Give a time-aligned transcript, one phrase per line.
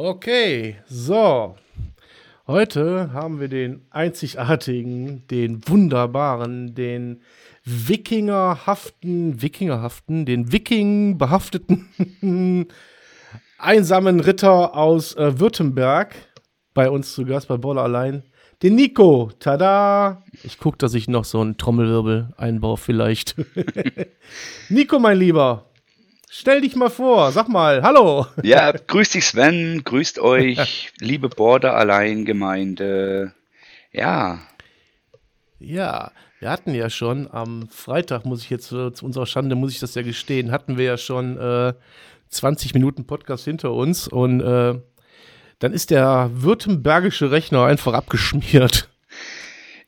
[0.00, 1.56] Okay, so.
[2.46, 7.20] Heute haben wir den einzigartigen, den wunderbaren, den
[7.64, 11.88] Wikingerhaften, Wikingerhaften, den Wiking-behafteten,
[13.58, 16.14] einsamen Ritter aus äh, Württemberg
[16.74, 18.22] bei uns zu Gast bei Boller allein.
[18.62, 20.22] Den Nico, tada!
[20.44, 23.34] Ich gucke, dass ich noch so einen Trommelwirbel einbaue, vielleicht.
[24.68, 25.67] Nico, mein Lieber,
[26.30, 28.26] Stell dich mal vor, sag mal, hallo.
[28.42, 33.32] Ja, grüß dich Sven, grüßt euch, liebe Border Allein Gemeinde.
[33.92, 34.38] Ja.
[35.58, 39.72] Ja, wir hatten ja schon am Freitag, muss ich jetzt äh, zu unserer Schande, muss
[39.72, 41.72] ich das ja gestehen, hatten wir ja schon äh,
[42.28, 44.78] 20 Minuten Podcast hinter uns und äh,
[45.58, 48.87] dann ist der württembergische Rechner einfach abgeschmiert.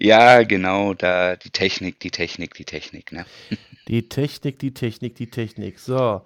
[0.03, 3.27] Ja, genau, da die Technik, die Technik, die Technik, ne?
[3.89, 5.81] Die Technik, die Technik, die Technik.
[5.81, 6.23] So.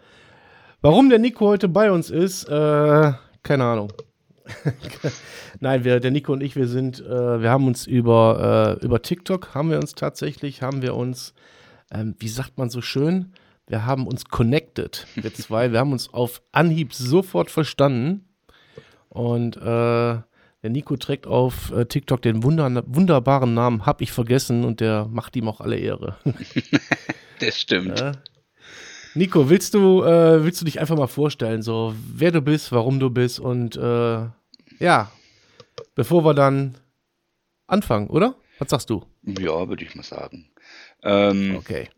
[0.82, 3.90] Warum der Nico heute bei uns ist, äh, keine Ahnung.
[5.60, 9.00] Nein, wir, der Nico und ich, wir sind, äh, wir haben uns über, äh, über
[9.00, 11.32] TikTok, haben wir uns tatsächlich, haben wir uns,
[11.90, 13.32] ähm, wie sagt man so schön,
[13.66, 18.28] wir haben uns connected, wir zwei, wir haben uns auf Anhieb sofort verstanden
[19.08, 20.18] und äh,
[20.64, 25.06] der Nico trägt auf äh, TikTok den wunder wunderbaren Namen Hab ich vergessen und der
[25.12, 26.16] macht ihm auch alle Ehre.
[27.38, 28.00] das stimmt.
[28.00, 28.12] Ja.
[29.14, 32.98] Nico, willst du, äh, willst du dich einfach mal vorstellen, so wer du bist, warum
[32.98, 34.26] du bist und äh,
[34.78, 35.12] ja,
[35.94, 36.78] bevor wir dann
[37.66, 38.34] anfangen, oder?
[38.58, 39.04] Was sagst du?
[39.22, 40.48] Ja, würde ich mal sagen.
[41.02, 41.90] Ähm, okay.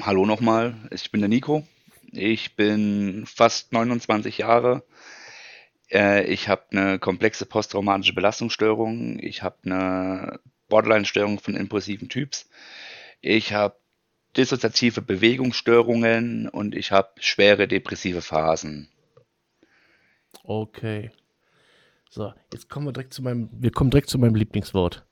[0.00, 1.64] Hallo nochmal, ich bin der Nico.
[2.10, 4.82] Ich bin fast 29 Jahre
[5.92, 9.18] äh, ich habe eine komplexe posttraumatische Belastungsstörung.
[9.20, 12.48] Ich habe eine Borderline-Störung von impulsiven Typs.
[13.20, 13.76] Ich habe
[14.36, 18.88] dissoziative Bewegungsstörungen und ich habe schwere depressive Phasen.
[20.42, 21.10] Okay.
[22.08, 25.04] So, jetzt kommen wir direkt zu meinem, wir kommen direkt zu meinem Lieblingswort.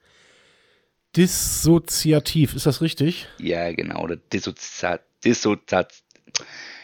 [1.17, 3.29] Dissoziativ, ist das richtig?
[3.39, 4.07] Ja, genau.
[4.33, 5.93] Dissoziat, Dissoziat,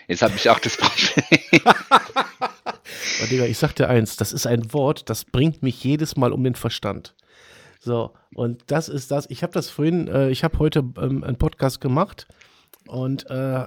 [0.09, 1.63] Jetzt habe ich auch das Problem.
[2.67, 6.33] oh, Digga, ich sag dir eins, das ist ein Wort, das bringt mich jedes Mal
[6.33, 7.15] um den Verstand.
[7.81, 9.31] So, und das ist das.
[9.31, 12.27] Ich habe das vorhin, äh, ich habe heute ähm, einen Podcast gemacht
[12.87, 13.65] und äh,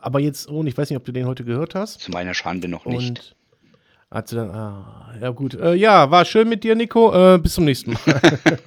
[0.00, 2.00] aber jetzt, oh, ich weiß nicht, ob du den heute gehört hast.
[2.00, 3.34] Zu meiner Schande noch nicht.
[4.10, 7.12] Und sie dann, ah, ja gut, äh, ja, war schön mit dir, Nico.
[7.12, 8.00] Äh, bis zum nächsten Mal.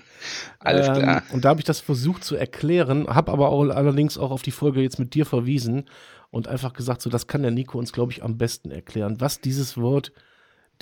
[0.60, 1.24] Alles ähm, klar.
[1.32, 4.52] Und da habe ich das versucht zu erklären, habe aber auch, allerdings auch auf die
[4.52, 5.86] Folge jetzt mit dir verwiesen
[6.32, 9.42] und einfach gesagt, so das kann der Nico uns, glaube ich, am besten erklären, was
[9.42, 10.12] dieses Wort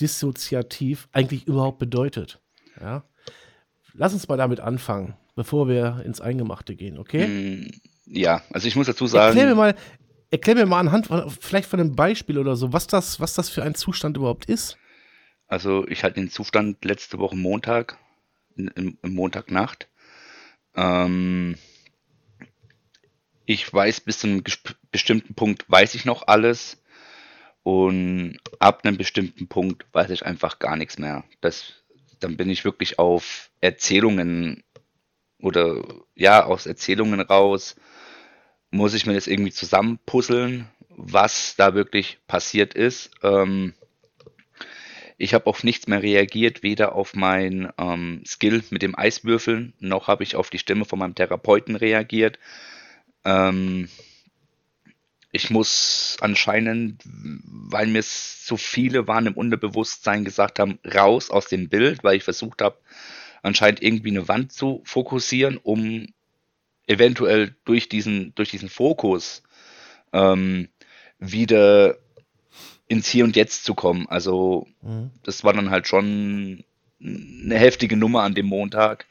[0.00, 2.40] dissoziativ eigentlich überhaupt bedeutet.
[2.80, 3.04] Ja?
[3.92, 7.26] Lass uns mal damit anfangen, bevor wir ins Eingemachte gehen, okay?
[7.26, 7.70] Mm,
[8.06, 9.36] ja, also ich muss dazu sagen.
[9.36, 9.74] Erklär mir mal,
[10.30, 11.08] erklär mir mal anhand
[11.40, 14.78] vielleicht von einem Beispiel oder so, was das, was das für ein Zustand überhaupt ist.
[15.48, 17.98] Also ich hatte den Zustand letzte Woche Montag,
[18.56, 19.88] im, im Montagnacht.
[20.76, 21.56] Ähm,
[23.50, 24.44] ich weiß bis zu einem
[24.92, 26.80] bestimmten Punkt weiß ich noch alles
[27.64, 31.24] und ab einem bestimmten Punkt weiß ich einfach gar nichts mehr.
[31.40, 31.72] Das,
[32.20, 34.62] dann bin ich wirklich auf Erzählungen
[35.40, 35.82] oder
[36.14, 37.74] ja, aus Erzählungen raus,
[38.70, 43.10] muss ich mir das irgendwie zusammenpuzzeln, was da wirklich passiert ist.
[43.24, 43.74] Ähm,
[45.18, 50.06] ich habe auf nichts mehr reagiert, weder auf mein ähm, Skill mit dem Eiswürfeln, noch
[50.06, 52.38] habe ich auf die Stimme von meinem Therapeuten reagiert.
[53.24, 53.88] Ähm,
[55.32, 61.68] ich muss anscheinend, weil mir so viele waren im Unterbewusstsein gesagt haben, raus aus dem
[61.68, 62.78] Bild, weil ich versucht habe,
[63.42, 66.08] anscheinend irgendwie eine Wand zu fokussieren, um
[66.86, 69.42] eventuell durch diesen, durch diesen Fokus
[70.12, 70.68] ähm,
[71.18, 71.96] wieder
[72.88, 74.08] ins Hier und Jetzt zu kommen.
[74.08, 75.10] Also mhm.
[75.22, 76.64] das war dann halt schon
[77.00, 79.06] eine heftige Nummer an dem Montag.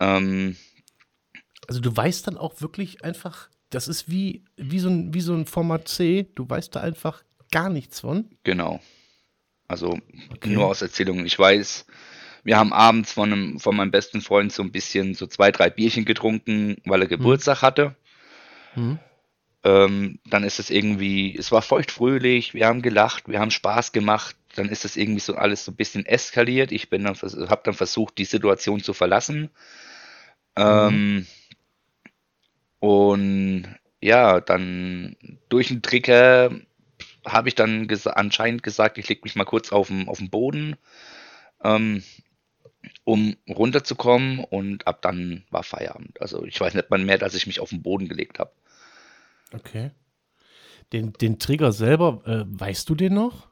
[0.00, 0.56] Ähm,
[1.68, 5.34] also du weißt dann auch wirklich einfach, das ist wie, wie, so ein, wie so
[5.34, 7.22] ein Format C, du weißt da einfach
[7.52, 8.30] gar nichts von.
[8.42, 8.80] Genau.
[9.68, 9.98] Also
[10.32, 10.48] okay.
[10.48, 11.26] nur aus Erzählungen.
[11.26, 11.86] Ich weiß,
[12.42, 15.68] wir haben abends von, einem, von meinem besten Freund so ein bisschen so zwei, drei
[15.68, 17.18] Bierchen getrunken, weil er hm.
[17.18, 17.62] Geburtstag hm.
[17.62, 17.96] hatte.
[18.72, 18.98] Hm.
[19.64, 24.36] Ähm, dann ist es irgendwie, es war feuchtfröhlich, wir haben gelacht, wir haben Spaß gemacht.
[24.54, 26.72] dann ist das irgendwie so alles so ein bisschen eskaliert.
[26.72, 29.50] Ich bin dann, habe dann versucht, die Situation zu verlassen.
[30.56, 31.26] Ähm,
[32.80, 33.66] und
[34.00, 35.16] ja, dann
[35.48, 36.50] durch den Trigger
[37.26, 40.76] habe ich dann gesa anscheinend gesagt, ich lege mich mal kurz auf den Boden,
[41.62, 42.02] ähm,
[43.04, 46.20] um runterzukommen und ab dann war Feierabend.
[46.20, 48.52] Also ich weiß nicht mal mehr, dass ich mich auf den Boden gelegt habe.
[49.52, 49.90] Okay.
[50.92, 53.47] Den, den Trigger selber, äh, weißt du den noch?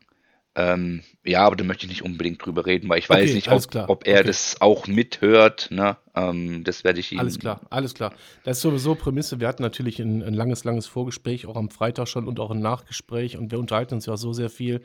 [0.56, 3.50] Ähm, ja, aber da möchte ich nicht unbedingt drüber reden, weil ich weiß Okay, nicht,
[3.50, 4.29] ob, ob er Okay.
[4.29, 5.69] das auch mithört.
[5.70, 5.99] Ne?
[6.14, 7.19] Ähm, das werde ich ihm.
[7.19, 8.14] Alles klar, alles klar.
[8.43, 9.38] Das ist sowieso Prämisse.
[9.38, 12.61] Wir hatten natürlich ein, ein langes, langes Vorgespräch, auch am Freitag schon und auch ein
[12.61, 14.81] Nachgespräch und wir unterhalten uns ja so sehr viel.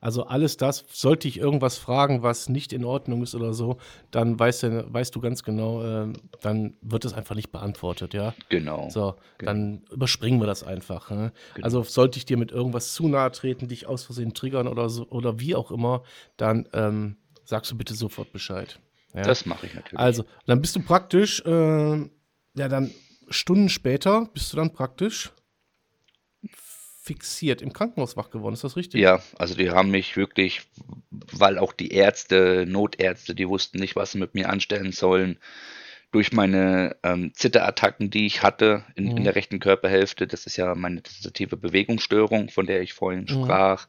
[0.00, 3.76] Also alles das, sollte ich irgendwas fragen, was nicht in Ordnung ist oder so,
[4.10, 8.34] dann weißt du, weißt du ganz genau, äh, dann wird es einfach nicht beantwortet, ja.
[8.48, 8.88] Genau.
[8.88, 11.10] So, dann überspringen wir das einfach.
[11.10, 11.32] Ne?
[11.54, 11.64] Genau.
[11.64, 15.06] Also sollte ich dir mit irgendwas zu nahe treten, dich aus Versehen triggern oder so
[15.08, 16.02] oder wie auch immer,
[16.38, 18.80] dann ähm, sagst du bitte sofort Bescheid.
[19.14, 19.22] Ja?
[19.22, 19.98] Das mache ich natürlich.
[19.98, 21.96] Also, dann bist du praktisch, äh,
[22.54, 22.90] ja, dann
[23.28, 25.30] Stunden später bist du dann praktisch
[27.02, 28.54] fixiert im Krankenhaus wach geworden.
[28.54, 29.00] Ist das richtig?
[29.00, 30.62] Ja, also die haben mich wirklich,
[31.10, 35.38] weil auch die Ärzte, Notärzte, die wussten nicht, was sie mit mir anstellen sollen,
[36.12, 39.24] durch meine ähm, Zitterattacken, die ich hatte in, in Mhm.
[39.24, 43.28] der rechten Körperhälfte, das ist ja meine dissoziative Bewegungsstörung, von der ich vorhin Mhm.
[43.28, 43.86] sprach,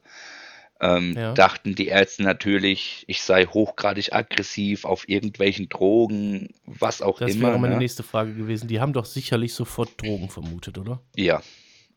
[0.80, 1.34] ähm, Ja.
[1.34, 7.48] dachten die Ärzte natürlich, ich sei hochgradig aggressiv auf irgendwelchen Drogen, was auch Das immer.
[7.48, 7.80] wäre meine ne?
[7.80, 8.68] nächste Frage gewesen.
[8.68, 11.00] Die haben doch sicherlich sofort Drogen vermutet, oder?
[11.16, 11.42] Ja,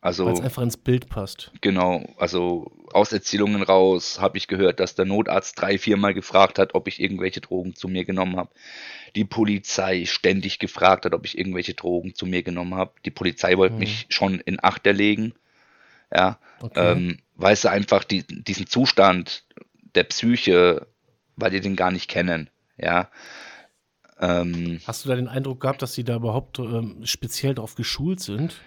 [0.00, 1.50] also Weil es einfach ins Bild passt.
[1.60, 6.74] Genau, also aus Erzählungen raus habe ich gehört, dass der Notarzt drei, viermal gefragt hat,
[6.74, 8.50] ob ich irgendwelche Drogen zu mir genommen habe.
[9.16, 12.92] Die Polizei ständig gefragt hat, ob ich irgendwelche Drogen zu mir genommen habe.
[13.04, 13.80] Die Polizei wollte Mhm.
[13.80, 15.32] mich schon in Acht erlegen,
[16.14, 16.92] ja, Okay.
[16.92, 19.44] ähm, weil sie einfach die, diesen Zustand
[19.94, 20.86] der Psyche,
[21.36, 22.48] weil die den gar nicht kennen,
[22.78, 23.10] ja.
[24.18, 28.20] Ähm, Hast du da den Eindruck gehabt, dass sie da überhaupt ähm, speziell darauf geschult
[28.20, 28.60] sind?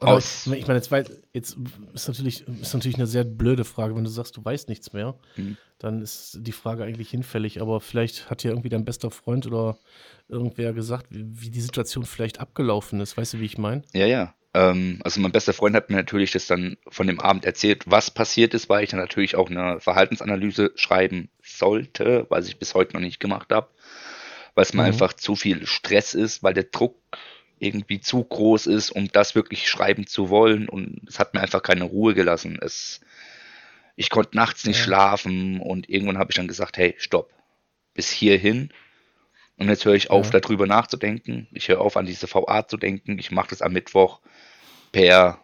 [0.00, 1.56] Oder, Aus- ich meine, jetzt, weiß, jetzt
[1.94, 3.96] ist natürlich, ist natürlich eine sehr blöde Frage.
[3.96, 5.56] Wenn du sagst, du weißt nichts mehr, Mhm.
[5.78, 7.60] dann ist die Frage eigentlich hinfällig.
[7.62, 9.78] Aber vielleicht hat dir irgendwie dein bester Freund oder
[10.28, 13.16] irgendwer gesagt, wie, wie die Situation vielleicht abgelaufen ist.
[13.16, 13.82] Weißt du, wie ich meine?
[13.94, 14.34] Ja, ja.
[14.52, 18.10] Ähm, also mein bester Freund hat mir natürlich das dann von dem Abend erzählt, was
[18.10, 22.92] passiert ist, weil ich dann natürlich auch eine Verhaltensanalyse schreiben sollte, was ich bis heute
[22.94, 23.68] noch nicht gemacht habe,
[24.54, 24.88] weil es mir Mhm.
[24.88, 26.96] einfach zu viel Stress ist, weil der Druck
[27.64, 31.62] irgendwie zu groß ist, um das wirklich schreiben zu wollen und es hat mir einfach
[31.62, 32.58] keine Ruhe gelassen.
[32.60, 33.00] Es,
[33.96, 34.84] ich konnte nachts nicht Ja.
[34.84, 37.32] schlafen und irgendwann habe ich dann gesagt, hey, stopp,
[37.94, 38.70] bis hierhin.
[39.56, 40.40] Und jetzt höre ich auf, Ja.
[40.40, 41.46] darüber nachzudenken.
[41.52, 43.18] Ich höre auf, an diese VA zu denken.
[43.18, 44.20] Ich mache das am Mittwoch
[44.90, 45.43] per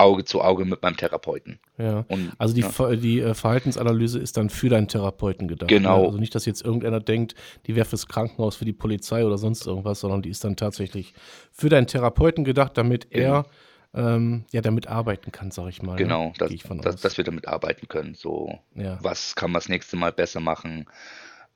[0.00, 1.58] Auge zu Auge mit meinem Therapeuten.
[1.78, 2.04] Ja.
[2.08, 5.68] Und, Also die, ja, die äh, Verhaltensanalyse ist dann für deinen Therapeuten gedacht.
[5.68, 6.00] Genau.
[6.00, 6.06] Ne?
[6.06, 7.34] Also nicht, dass jetzt irgendeiner denkt,
[7.66, 11.14] die wäre fürs Krankenhaus, für die Polizei oder sonst irgendwas, sondern die ist dann tatsächlich
[11.52, 13.46] für deinen Therapeuten gedacht, damit er
[13.94, 15.92] ähm, ja damit arbeiten kann, sag ich mal.
[15.92, 15.98] ne?
[15.98, 18.14] genau, dass, Gehe ich von dass, wir damit arbeiten können.
[18.14, 18.98] So, ja.
[19.02, 20.86] was kann man das nächste Mal besser machen,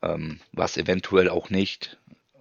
[0.03, 1.99] ähm, was eventuell auch nicht.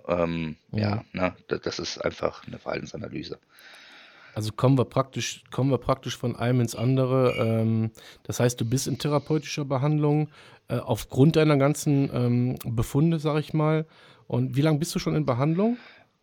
[0.07, 0.79] Ähm, Mhm.
[0.79, 3.39] Ja, ne, das, das ist einfach eine Verhaltensanalyse.
[4.35, 7.35] Also kommen wir praktisch, kommen wir praktisch von einem ins andere.
[7.38, 7.91] Ähm,
[8.24, 10.29] das heißt, du bist in therapeutischer Behandlung
[10.67, 13.86] äh, aufgrund deiner ganzen ähm, Befunde, sag ich mal.
[14.27, 15.77] Und wie lange bist du schon in Behandlung?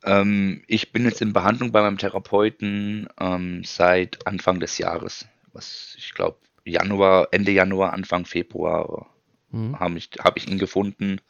[0.04, 5.26] Ähm, ich bin jetzt in Behandlung bei meinem Therapeuten ähm, seit Anfang des Jahres.
[5.52, 9.06] Was ich glaube, Januar, Ende Januar, Anfang Februar
[9.52, 9.78] Mhm.
[9.78, 11.20] habe ich, hab ich ihn gefunden.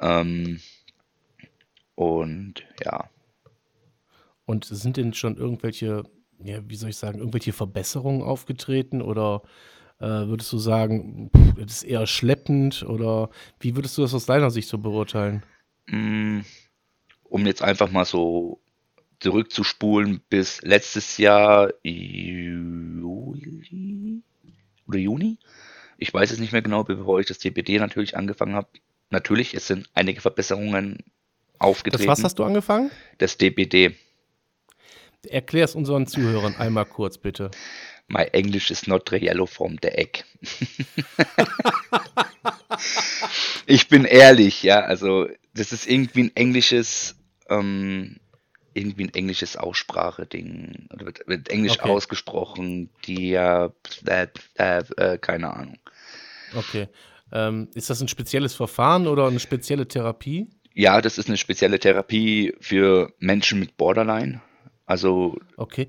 [0.00, 0.60] Ähm,
[1.94, 3.08] und ja,
[4.46, 6.02] Und sind denn schon irgendwelche,
[6.42, 9.42] ja, wie soll ich sagen, irgendwelche Verbesserungen aufgetreten oder
[10.00, 14.26] äh, würdest du sagen, pff, das ist eher schleppend oder wie würdest du das aus
[14.26, 15.42] deiner Sicht so beurteilen?
[15.86, 16.40] Mm,
[17.24, 18.60] um jetzt einfach mal so
[19.20, 23.42] zurückzuspulen bis letztes Jahr Juli
[24.86, 25.38] oder Juni.
[25.96, 28.68] Ich weiß es nicht mehr genau, bevor ich das TPD natürlich angefangen habe.
[29.10, 32.08] Natürlich, es sind einige Verbesserungen Das aufgetreten.
[32.08, 32.90] was hast du angefangen?
[33.18, 33.94] Das DBD.
[35.26, 37.50] Erklär es unseren Zuhörern einmal kurz, bitte.
[38.08, 40.24] My English is not the yellow from the egg.
[43.66, 47.16] ich bin ehrlich, ja, also das ist irgendwie ein englisches,
[47.48, 48.16] ähm,
[48.74, 50.88] irgendwie ein englisches Aussprache-Ding.
[50.92, 51.88] Oder wird, wird Englisch Okay.
[51.88, 53.72] ausgesprochen, die ja,
[54.06, 54.26] äh,
[54.56, 55.78] äh, äh, keine Ahnung.
[56.54, 56.88] Okay.
[57.32, 60.48] Ähm, ist das ein spezielles Verfahren oder eine spezielle Therapie?
[60.74, 64.42] Ja, das ist eine spezielle Therapie für Menschen mit Borderline.
[64.86, 65.88] Also Okay.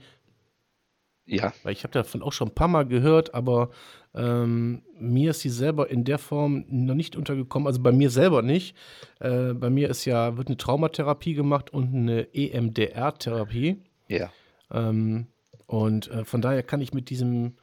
[1.26, 1.54] Ja.
[1.64, 3.72] Weil ich habe davon auch schon ein paar Mal gehört, aber
[4.14, 7.68] ähm, mir ist sie selber in der Form noch nicht untergekommen.
[7.68, 8.76] Also bei mir selber nicht.
[9.20, 13.82] Äh, bei mir ist ja, wird eine Traumatherapie gemacht und eine EMDR-Therapie.
[14.08, 14.32] Ja.
[14.72, 15.28] Ähm,
[15.66, 17.56] und äh, von daher kann ich mit diesem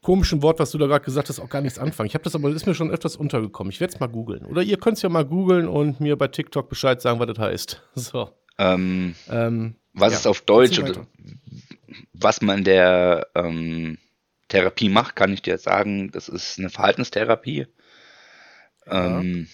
[0.00, 2.06] komischen Wort, was du da gerade gesagt hast, auch gar nichts anfangen.
[2.06, 3.72] Ich habe das aber, ist mir schon öfters untergekommen.
[3.72, 4.46] Ich werde es mal googeln.
[4.46, 7.38] Oder ihr könnt es ja mal googeln und mir bei TikTok Bescheid sagen, was das
[7.38, 7.82] heißt.
[7.94, 8.30] So.
[8.60, 11.06] Ähm, ähm, was ja, ist auf Deutsch oder
[12.12, 13.98] was man in der ähm,
[14.48, 17.66] Therapie macht, kann ich dir sagen, das ist eine Verhaltenstherapie.
[18.86, 19.20] Ja.
[19.20, 19.48] Ähm,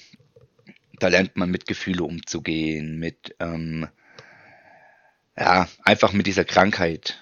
[0.99, 3.89] da lernt man mit Gefühle umzugehen, mit ähm,
[5.37, 7.21] ja, einfach mit dieser Krankheit.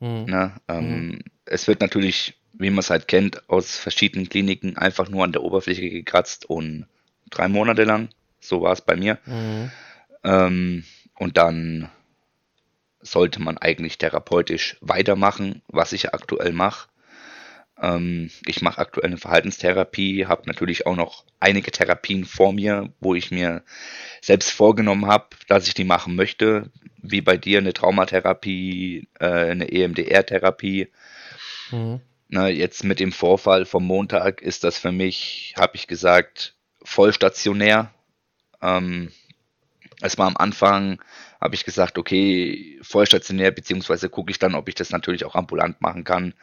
[0.00, 0.24] Mhm.
[0.24, 0.52] Ne?
[0.68, 1.18] Ähm, mhm.
[1.44, 5.42] Es wird natürlich, wie man es halt kennt, aus verschiedenen Kliniken einfach nur an der
[5.42, 6.86] Oberfläche gekratzt und
[7.30, 8.08] drei Monate lang,
[8.40, 9.18] so war es bei mir.
[9.26, 9.70] Mhm.
[10.24, 10.84] Ähm,
[11.18, 11.90] und dann
[13.00, 16.88] sollte man eigentlich therapeutisch weitermachen, was ich aktuell mache.
[17.80, 23.14] Ähm, ich mache aktuell eine Verhaltenstherapie, habe natürlich auch noch einige Therapien vor mir, wo
[23.14, 23.62] ich mir
[24.20, 29.70] selbst vorgenommen habe, dass ich die machen möchte, wie bei dir eine Traumatherapie, äh, eine
[29.70, 30.88] EMDR-Therapie.
[31.70, 32.00] Mhm.
[32.28, 37.90] Na, jetzt mit dem Vorfall vom Montag ist das für mich, habe ich gesagt, vollstationär.
[38.60, 39.12] Ähm,
[40.00, 41.00] es war am Anfang
[41.40, 45.80] habe ich gesagt, okay, vollstationär, beziehungsweise gucke ich dann, ob ich das natürlich auch ambulant
[45.80, 46.34] machen kann.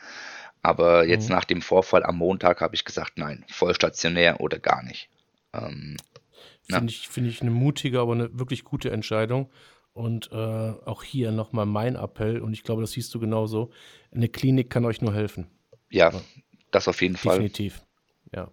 [0.62, 1.36] Aber jetzt mhm.
[1.36, 5.10] nach dem Vorfall am Montag habe ich gesagt, nein, vollstationär oder gar nicht.
[5.54, 5.98] Ähm,
[6.68, 9.52] Finde ich, find ich eine mutige, aber eine wirklich gute Entscheidung.
[9.94, 13.72] Und äh, auch hier nochmal mein Appell, und ich glaube, das siehst du genauso.
[14.12, 15.48] Eine Klinik kann euch nur helfen.
[15.90, 16.12] Ja,
[16.72, 17.32] das auf jeden Definitiv.
[17.32, 17.40] Fall.
[17.40, 17.86] Definitiv.
[18.34, 18.52] Ja.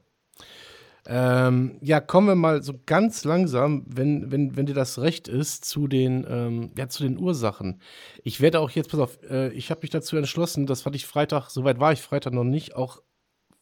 [1.06, 5.64] Ähm, ja, kommen wir mal so ganz langsam, wenn, wenn, wenn dir das recht ist,
[5.64, 7.80] zu den, ähm, ja, zu den Ursachen.
[8.22, 11.06] Ich werde auch jetzt, pass auf, äh, ich habe mich dazu entschlossen, das fand ich
[11.06, 13.02] Freitag, soweit war ich Freitag noch nicht, auch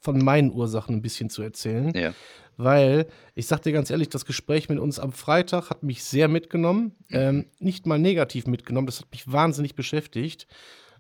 [0.01, 1.95] von meinen Ursachen ein bisschen zu erzählen.
[1.95, 2.15] Ja.
[2.57, 6.29] Weil, ich sag dir ganz ehrlich, das Gespräch mit uns am Freitag hat mich sehr
[6.29, 6.97] mitgenommen.
[7.09, 7.17] Mhm.
[7.17, 10.47] Ähm, nicht mal negativ mitgenommen, das hat mich wahnsinnig beschäftigt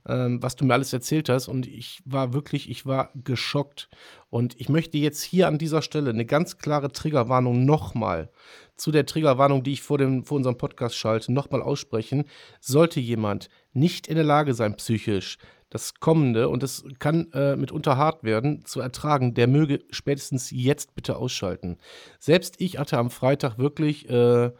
[0.09, 1.49] ähm, was du mir alles erzählt hast.
[1.49, 3.89] Und ich war wirklich, ich war geschockt.
[4.29, 8.31] Und ich möchte jetzt hier an dieser Stelle eine ganz klare Triggerwarnung nochmal
[8.77, 12.25] zu der Triggerwarnung, die ich vor, dem, vor unserem Podcast schalte, nochmal aussprechen.
[12.61, 15.39] Sollte jemand nicht in der Lage sein, psychisch
[15.71, 20.97] das Kommende, und das kann äh, mitunter hart werden, zu ertragen, der möge spätestens jetzt
[20.97, 21.79] bitte ausschalten.
[22.19, 24.51] Selbst ich hatte am Freitag wirklich, äh,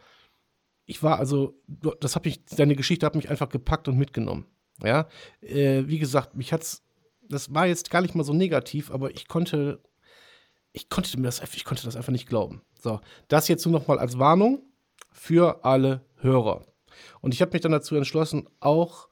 [0.85, 1.61] ich war also,
[1.99, 4.45] das hat mich, deine Geschichte hat mich einfach gepackt und mitgenommen.
[4.83, 5.07] Ja,
[5.41, 6.83] äh, wie gesagt, mich hat's,
[7.21, 9.81] das war jetzt gar nicht mal so negativ, aber ich konnte,
[10.73, 12.61] ich konnte mir das, ich konnte das einfach nicht glauben.
[12.81, 14.63] So, das jetzt nur noch mal als Warnung
[15.11, 16.65] für alle Hörer.
[17.21, 19.09] Und ich habe mich dann dazu entschlossen, auch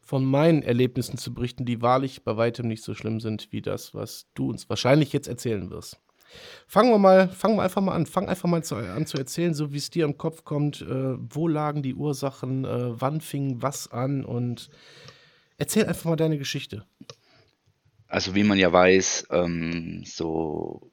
[0.00, 3.94] von meinen Erlebnissen zu berichten, die wahrlich bei weitem nicht so schlimm sind wie das,
[3.94, 5.98] was du uns wahrscheinlich jetzt erzählen wirst.
[6.66, 8.06] Fangen wir mal, fangen wir einfach mal an.
[8.06, 10.82] Fang einfach mal zu, an zu erzählen, so wie es dir im Kopf kommt.
[10.82, 12.64] Äh, wo lagen die Ursachen?
[12.64, 14.24] Äh, wann fing was an?
[14.24, 14.70] Und
[15.58, 16.84] erzähl einfach mal deine Geschichte.
[18.08, 20.92] Also wie man ja weiß, ähm, so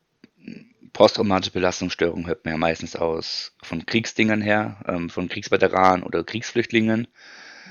[0.94, 7.08] posttraumatische Belastungsstörung hört man ja meistens aus von Kriegsdingern her, ähm, von Kriegsveteranen oder Kriegsflüchtlingen.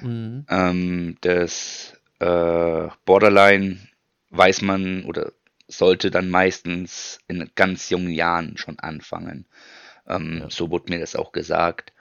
[0.03, 0.47] Mhm.
[0.49, 3.79] Ähm, das äh, Borderline
[4.31, 5.33] weiß man oder
[5.71, 9.47] sollte dann meistens in ganz jungen Jahren schon anfangen.
[10.07, 10.51] Ähm, ja.
[10.51, 11.93] So wurde mir das auch gesagt.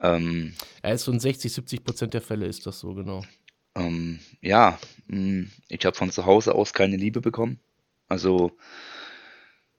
[0.00, 0.54] Ähm,
[0.96, 3.24] so in 60, 70 Prozent der Fälle ist das so, genau.
[3.74, 7.58] Ähm, ja, hm, ich habe von zu Hause aus keine Liebe bekommen.
[8.08, 8.52] Also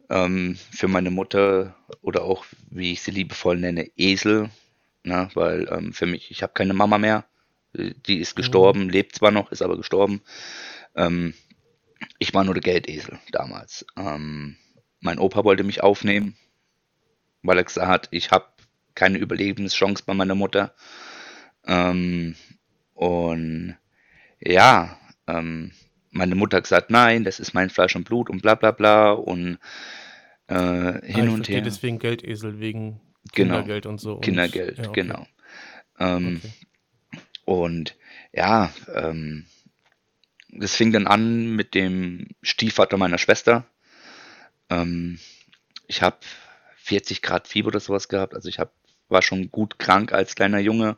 [0.09, 4.49] ähm, für meine Mutter oder auch, wie ich sie liebevoll nenne, Esel.
[5.03, 7.25] Na, ne, weil ähm, für mich, ich habe keine Mama mehr.
[7.73, 8.89] Die ist gestorben, mhm.
[8.89, 10.21] lebt zwar noch, ist aber gestorben.
[10.95, 11.33] Ähm,
[12.19, 13.85] ich war nur der Geldesel damals.
[13.97, 14.57] Ähm,
[14.99, 16.35] mein Opa wollte mich aufnehmen,
[17.43, 18.45] weil er gesagt hat, ich habe
[18.95, 20.73] keine Überlebenschance bei meiner Mutter.
[21.65, 22.35] Ähm,
[22.93, 23.75] und
[24.39, 25.71] ja, ähm,
[26.11, 29.11] meine Mutter hat gesagt, nein, das ist mein Fleisch und Blut und bla bla bla
[29.11, 29.59] und
[30.47, 31.61] äh, hin ah, und her.
[31.61, 33.01] deswegen Geldesel, wegen
[33.33, 34.19] genau, Kindergeld und so.
[34.19, 35.01] Kindergeld, und, ja, okay.
[35.01, 35.27] genau.
[35.99, 36.53] Ähm, okay.
[37.45, 37.97] Und
[38.33, 39.45] ja, ähm,
[40.57, 43.65] das fing dann an mit dem Stiefvater meiner Schwester.
[44.69, 45.19] Ähm,
[45.87, 46.17] ich habe
[46.77, 48.33] 40 Grad Fieber oder sowas gehabt.
[48.33, 48.71] Also ich hab,
[49.09, 50.97] war schon gut krank als kleiner Junge.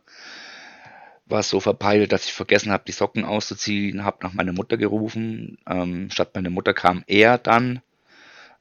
[1.26, 5.58] War so verpeilt, dass ich vergessen habe, die Socken auszuziehen, habe nach meiner Mutter gerufen.
[5.68, 7.82] Ähm, statt meine Mutter kam er dann,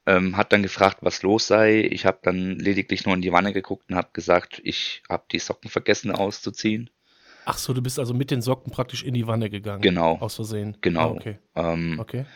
[0.06, 1.88] ähm, hat dann gefragt, was los sei.
[1.90, 5.38] Ich habe dann lediglich nur in die Wanne geguckt und habe gesagt, ich habe die
[5.38, 6.90] Socken vergessen auszuziehen.
[7.48, 9.80] Ach so, du bist also mit den Socken praktisch in die Wanne gegangen.
[9.80, 10.18] Genau.
[10.18, 10.76] Aus Versehen.
[10.80, 11.00] Genau.
[11.00, 11.38] Ah, okay.
[11.54, 12.26] Ähm, Okay.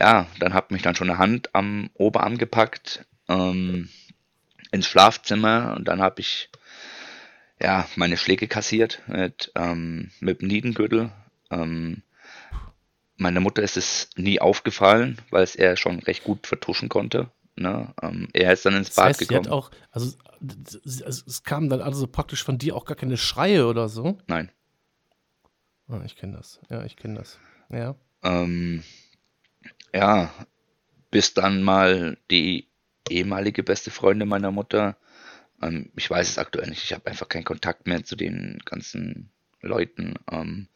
[0.00, 3.88] ja, dann hat mich dann schon eine Hand am Oberarm gepackt, ähm,
[4.72, 6.50] ins Schlafzimmer und dann habe ich
[7.62, 11.10] ja meine Schläge kassiert mit, ähm, mit dem Niedengürtel.
[11.50, 12.02] Ähm,
[13.16, 17.30] meiner Mutter ist es nie aufgefallen, weil es er schon recht gut vertuschen konnte.
[17.54, 17.94] Ne?
[18.02, 19.48] Ähm, er ist dann ins Das Bad heißt, sie hat gekommen.
[19.48, 20.12] auch, also
[20.84, 24.18] es, es es kamen dann also praktisch von dir auch gar keine Schreie oder so.
[24.26, 24.50] Nein.
[25.88, 26.60] Ah, ich kenne das.
[26.68, 27.38] Ja, ich kenne das.
[27.70, 27.94] Ja.
[28.22, 28.82] Ähm,
[29.94, 30.32] ja,
[31.10, 32.68] bis dann mal die
[33.08, 34.96] ehemalige beste Freundin meiner Mutter,
[35.62, 39.30] ähm, ich weiß es aktuell nicht, ich habe einfach keinen Kontakt mehr zu den ganzen
[39.60, 40.14] Leuten.
[40.30, 40.68] Ähm,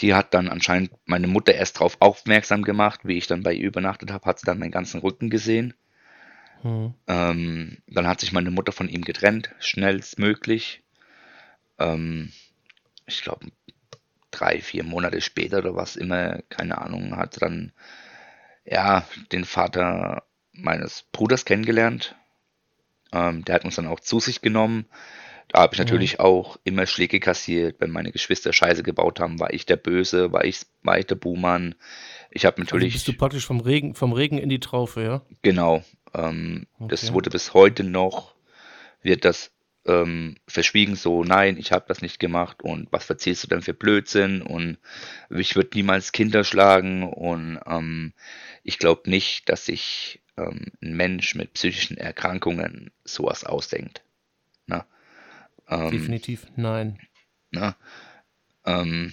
[0.00, 3.66] die hat dann anscheinend meine Mutter erst darauf aufmerksam gemacht, wie ich dann bei ihr
[3.66, 5.74] übernachtet habe, hat sie dann meinen ganzen Rücken gesehen.
[6.62, 6.94] Hm.
[7.06, 10.82] Ähm, dann hat sich meine Mutter von ihm getrennt, schnellstmöglich.
[11.78, 12.32] Ähm,
[13.06, 13.46] ich glaube,
[14.38, 17.72] drei, vier Monate später oder was immer, keine Ahnung, hat dann
[18.64, 22.14] ja den Vater meines Bruders kennengelernt.
[23.12, 24.86] Ähm, der hat uns dann auch zu sich genommen.
[25.48, 25.84] Da habe ich Mhm.
[25.86, 30.32] natürlich auch immer Schläge kassiert, wenn meine Geschwister Scheiße gebaut haben, war ich der Böse,
[30.32, 31.74] war ich, war ich der Buhmann.
[32.30, 35.22] Ich habe Also natürlich bist du praktisch vom Regen, vom Regen in die Traufe, ja?
[35.42, 35.84] Genau.
[36.14, 37.12] Ähm, das Okay.
[37.12, 38.34] wurde bis heute noch,
[39.02, 39.52] wird das
[39.86, 43.74] ähm, verschwiegen, so, nein, ich habe das nicht gemacht und was verziehst du denn für
[43.74, 44.78] Blödsinn und
[45.30, 48.12] ich würde niemals Kinder schlagen und ähm,
[48.62, 54.02] ich glaube nicht, dass sich ähm, ein Mensch mit psychischen Erkrankungen sowas ausdenkt.
[54.66, 54.84] Ne?
[55.68, 56.98] Ähm, Definitiv nein.
[57.50, 57.76] Ne?
[58.64, 59.12] Ähm,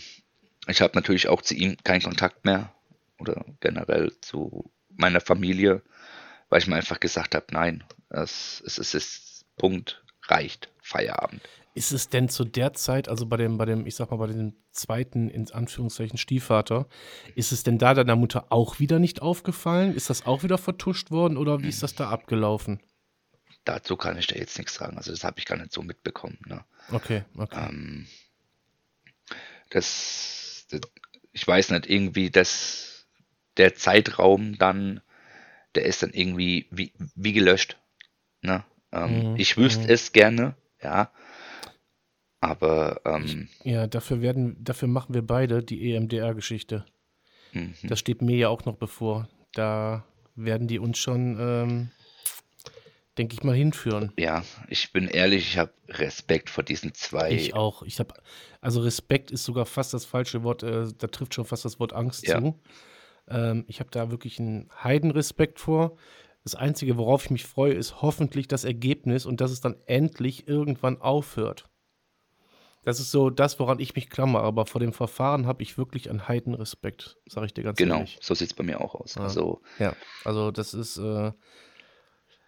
[0.68, 2.74] ich habe natürlich auch zu ihm keinen Kontakt mehr
[3.20, 5.82] oder generell zu meiner Familie,
[6.50, 11.42] weil ich mir einfach gesagt habe, nein, es, es, es ist Punkt, reicht, Feierabend.
[11.74, 14.28] Ist es denn zu der Zeit, also bei dem, bei dem, ich sag mal, bei
[14.28, 16.88] dem zweiten, in Anführungszeichen, Stiefvater,
[17.36, 19.96] ist es denn da deiner Mutter auch wieder nicht aufgefallen?
[19.96, 22.82] Ist das auch wieder vertuscht worden oder wie ist das da abgelaufen?
[23.64, 26.40] Dazu kann ich dir jetzt nichts sagen, also das habe ich gar nicht so mitbekommen.
[26.46, 26.66] Ne?
[26.92, 27.70] Okay, okay.
[27.70, 28.08] Ähm,
[29.70, 30.82] das, das,
[31.32, 33.06] ich weiß nicht, irgendwie, dass
[33.58, 35.02] der Zeitraum dann,
[35.76, 37.78] der ist dann irgendwie wie, wie gelöscht.
[38.42, 38.66] Ne?
[38.92, 39.90] Ähm, Mhm, ich wüsste mhm.
[39.90, 41.12] es gerne, ja.
[42.40, 46.86] Aber ähm, Ja, dafür werden, dafür machen wir beide die EMDR-Geschichte.
[47.54, 47.76] mhm.
[47.84, 49.30] Das steht mir ja auch noch bevor.
[49.54, 51.92] Da werden die uns schon, ähm,
[53.18, 54.14] denke ich mal, hinführen.
[54.18, 57.32] ja, ich bin ehrlich, ich habe Respekt vor diesen zwei.
[57.32, 57.84] Ich auch.
[57.84, 58.14] Ich habe,
[58.62, 60.64] also Respekt ist sogar fast das falsche Wort.
[60.64, 62.40] Äh, da trifft schon fast das Wort Angst Ja.
[62.40, 62.60] zu.
[63.28, 65.98] Ähm, ich habe da wirklich einen Heidenrespekt vor.
[66.44, 70.48] Das Einzige, worauf ich mich freue, ist hoffentlich das Ergebnis und dass es dann endlich
[70.48, 71.70] irgendwann aufhört.
[72.84, 74.42] Das ist so das, woran ich mich klammer.
[74.42, 78.18] Aber vor dem Verfahren habe ich wirklich einen Heidenrespekt, sage ich dir ganz Genau, ehrlich.
[78.22, 79.16] so sieht es bei mir auch aus.
[79.16, 79.22] Ja.
[79.22, 81.32] Also, Ja, also das ist, äh,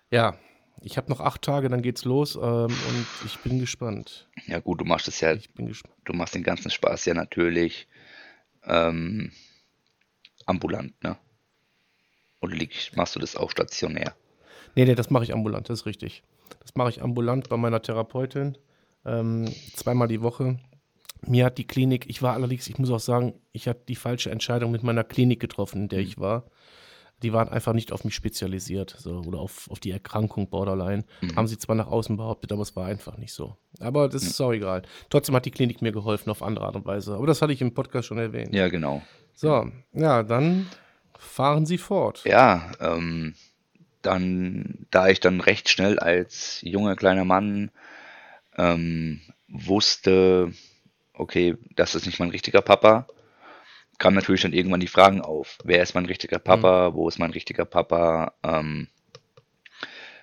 [0.09, 0.35] ja,
[0.81, 4.27] ich habe noch acht Tage, dann geht's los ähm, und ich bin gespannt.
[4.47, 5.95] ja gut, du machst es ja, Ich bin gespannt.
[6.05, 7.87] du machst den ganzen Spaß ja natürlich
[8.63, 9.31] ähm,
[10.47, 11.15] ambulant, ne?
[12.43, 12.57] Oder
[12.95, 14.13] machst du das auch stationär?
[14.75, 16.23] Nee, nee, das mache ich ambulant, das ist richtig.
[16.59, 18.57] Das mache ich ambulant bei meiner Therapeutin,
[19.05, 20.59] ähm, zweimal die Woche.
[21.25, 24.29] Mir hat die Klinik, ich war allerdings, ich muss auch sagen, ich habe die falsche
[24.29, 26.43] Entscheidung mit meiner Klinik getroffen, in der ich war.
[27.21, 31.05] Die waren einfach nicht auf mich spezialisiert so, oder auf, auf die Erkrankung Borderline.
[31.21, 31.37] Mhm.
[31.37, 33.55] Haben sie zwar nach außen behauptet, aber es war einfach nicht so.
[33.79, 34.81] Aber das ist auch egal.
[35.09, 37.15] Trotzdem hat die Klinik mir geholfen auf andere Art und Weise.
[37.15, 38.53] Aber das hatte ich im Podcast schon erwähnt.
[38.53, 39.01] Ja, genau.
[39.33, 40.67] So, ja, dann
[41.17, 42.23] fahren Sie fort.
[42.25, 43.35] Ja, ähm,
[44.01, 47.71] dann, da ich dann recht schnell als junger kleiner Mann
[48.57, 50.51] ähm, wusste,
[51.13, 53.07] okay, das ist nicht mein richtiger Papa,
[53.97, 55.57] kamen natürlich dann irgendwann die Fragen auf.
[55.63, 56.93] Wer ist mein richtiger Papa?
[56.93, 58.33] Wo ist mein richtiger Papa?
[58.43, 58.87] Ähm,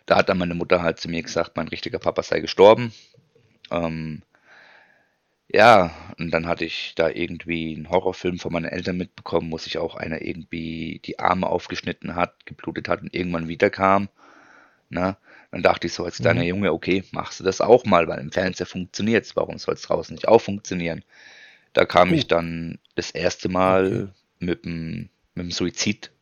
[0.06, 2.92] da hat dann meine Mutter halt zu mir gesagt, mein richtiger Papa sei gestorben.
[3.70, 4.22] Ähm,
[5.52, 9.78] ja, und dann hatte ich da irgendwie einen Horrorfilm von meinen Eltern mitbekommen, wo sich
[9.78, 14.08] auch einer irgendwie die Arme aufgeschnitten hat, geblutet hat und irgendwann wiederkam.
[14.90, 15.16] Ne?
[15.52, 16.44] Dann dachte ich so als kleiner Mhm.
[16.44, 19.36] Junge, okay, machst du das auch mal, weil im Fernseher funktioniert's.
[19.36, 21.04] Warum soll es draußen nicht auch funktionieren?
[21.74, 22.14] Da kam Oh.
[22.14, 24.08] ich dann das erste Mal Okay.
[24.40, 26.12] mit dem, mit dem Suizid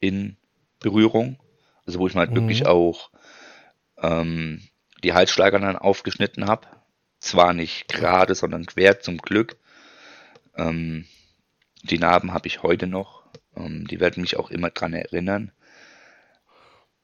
[0.00, 0.36] in
[0.80, 1.38] Berührung.
[1.86, 2.66] Also wo ich mal halt wirklich Mhm.
[2.66, 3.10] auch
[4.02, 4.62] ähm,
[5.04, 6.66] die Halsschlager dann aufgeschnitten habe.
[7.18, 9.56] Zwar nicht gerade, sondern quer zum Glück.
[10.56, 11.06] Ähm,
[11.82, 13.24] die Narben habe ich heute noch.
[13.56, 15.52] Ähm, die werden mich auch immer dran erinnern.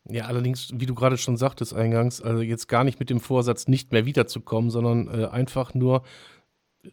[0.09, 3.69] Ja, allerdings, wie du gerade schon sagtest eingangs, also jetzt gar nicht mit dem Vorsatz,
[3.69, 6.05] nicht mehr wiederzukommen, sondern äh, einfach nur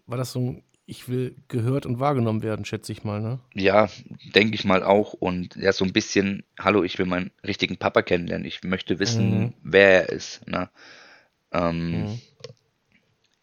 [0.05, 3.39] war das so ein, ich will gehört und wahrgenommen werden, schätze ich mal, ne?
[3.55, 3.89] Ja,
[4.35, 5.13] denke ich mal auch.
[5.13, 8.45] Und ja, so ein bisschen, hallo, ich will meinen richtigen Papa kennenlernen.
[8.45, 9.53] Ich möchte wissen, Mhm.
[9.63, 10.47] wer er ist.
[10.47, 10.69] Ne?
[11.51, 12.19] Ähm, Mhm.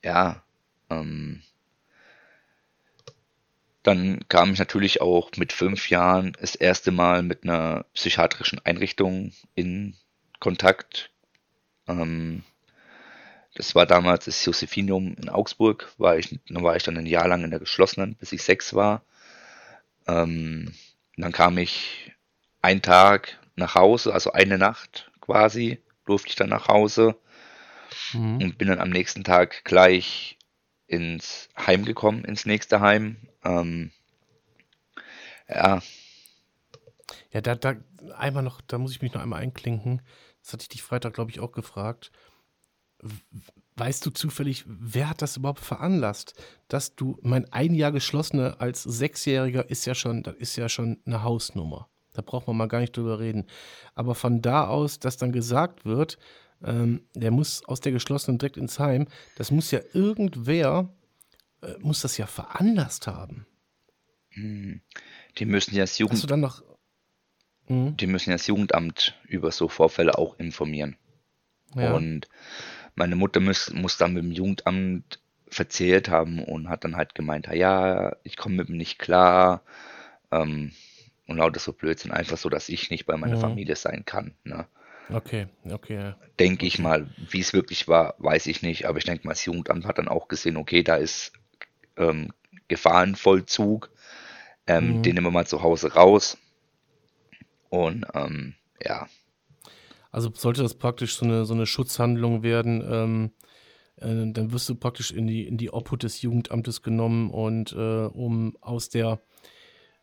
[0.03, 0.43] Ja,
[0.91, 1.43] ähm,
[3.83, 9.33] dann kam ich natürlich auch mit fünf Jahren das erste Mal mit einer psychiatrischen Einrichtung
[9.55, 9.95] in
[10.41, 11.11] Kontakt.
[11.87, 12.43] Ähm,
[13.55, 15.95] das war damals das Josephinum in Augsburg.
[15.99, 19.03] War ich, war ich dann ein Jahr lang in der geschlossenen, bis ich sechs war.
[20.09, 20.75] Ähm,
[21.17, 22.13] dann kam ich
[22.61, 27.17] einen Tag nach Hause, also eine Nacht quasi, durfte ich dann nach Hause
[28.13, 28.39] Mhm.
[28.43, 30.39] und bin dann am nächsten Tag gleich
[30.87, 33.17] ins Heim gekommen, ins nächste Heim.
[33.45, 33.91] Ähm,
[35.49, 35.83] ja,
[37.33, 37.77] Ja, da, da
[38.17, 40.03] einmal noch, da muss ich mich noch einmal einklinken.
[40.43, 42.11] Das hatte ich dich Freitag, glaube ich, auch gefragt.
[43.77, 46.35] Weißt du zufällig, wer hat das überhaupt veranlasst,
[46.69, 51.01] dass du, mein ein Jahr geschlossene als Sechsjähriger ist ja schon, das ist ja schon
[51.05, 51.89] eine Hausnummer.
[52.15, 53.47] Da braucht man mal gar nicht drüber reden.
[53.95, 56.19] Aber von da aus, dass dann gesagt wird,
[56.65, 60.89] ähm, der muss aus der geschlossenen direkt ins Heim, das muss ja irgendwer,
[61.63, 63.47] äh, muss das ja veranlasst haben.
[64.31, 64.81] hm,
[65.39, 66.63] die müssen ja das Hast du Jugend, dann noch.
[67.69, 70.97] Mhm, die müssen ja das Jugendamt über so Vorfälle auch informieren.
[71.75, 71.93] ja.
[71.93, 72.29] Und
[72.97, 77.49] meine Mutter muss, muss dann mit dem Jugendamt verzählt haben und hat dann halt gemeint,
[77.49, 79.63] "Ah ja, ich komme mit ihm nicht klar.
[80.33, 80.73] Ähm,
[81.27, 83.41] und lauter so Blödsinn, einfach so, dass ich nicht bei meiner Mhm.
[83.41, 84.35] Familie sein kann.
[84.45, 84.67] Ne?
[85.11, 86.15] Okay, okay.
[86.39, 89.45] Denke ich mal, wie es wirklich war, weiß ich nicht, aber ich denke mal, das
[89.45, 91.33] Jugendamt hat dann auch gesehen, okay, da ist
[91.97, 92.33] ähm,
[92.69, 93.91] Gefahrenvollzug,
[94.67, 95.15] ähm, den Mhm.
[95.15, 96.39] nehmen wir mal zu Hause raus.
[97.69, 99.09] Und ähm, ja,
[100.11, 103.31] Also sollte das praktisch so eine, so eine Schutzhandlung werden, ähm,
[103.97, 108.07] äh, dann wirst du praktisch in die, in die Obhut des Jugendamtes genommen und äh,
[108.07, 109.21] um aus der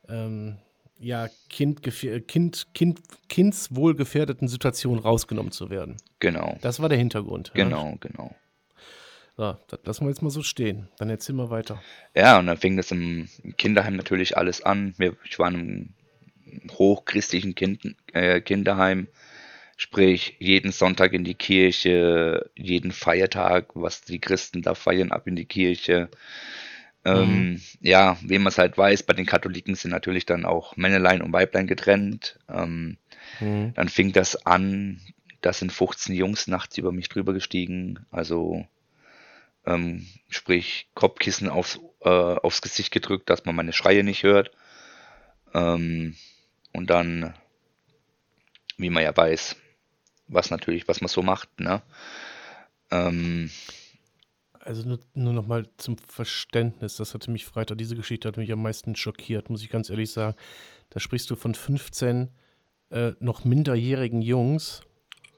[0.08, 0.58] ähm,
[1.04, 1.82] ja, kind,
[2.28, 5.98] kind, kind, kindswohlgefährdeten Situation rausgenommen zu werden.
[6.20, 7.52] genau, Das war der Hintergrund.
[7.54, 8.36] Genau, genau.
[9.36, 10.88] So, das lassen wir jetzt mal so stehen.
[10.98, 11.82] Dann erzähl mal weiter.
[12.16, 14.94] Ja, und dann fing das im im Kinderheim natürlich alles an.
[14.98, 15.90] Wir, ich war in einem
[16.72, 19.08] hochchristlichen kind, äh, Kinderheim,
[19.76, 25.36] sprich jeden Sonntag in die Kirche, jeden Feiertag, was die Christen da feiern, ab in
[25.36, 26.10] die Kirche.
[27.12, 27.48] Mhm.
[27.50, 31.22] Ähm, ja, wie man es halt weiß, bei den Katholiken sind natürlich dann auch Männlein
[31.22, 32.40] und Weiblein getrennt.
[32.50, 32.98] Ähm,
[33.40, 33.74] Mhm.
[33.76, 35.02] dann fing das an,
[35.42, 38.66] da sind 15 Jungs nachts über mich drüber gestiegen, also
[39.66, 44.52] ähm, sprich Kopfkissen aufs, äh, aufs Gesicht gedrückt, dass man meine Schreie nicht hört.
[45.54, 46.16] Ähm,
[46.74, 47.34] und dann,
[48.78, 49.56] wie man ja weiß,
[50.28, 51.82] was natürlich, was man so macht, ne?
[54.66, 58.52] Also nur, nur noch mal zum Verständnis, das hatte mich Freitag, diese Geschichte hat mich
[58.52, 60.38] am meisten schockiert, muss ich ganz ehrlich sagen.
[60.90, 62.30] Da sprichst du von 15
[62.90, 64.84] äh, noch minderjährigen Jungs,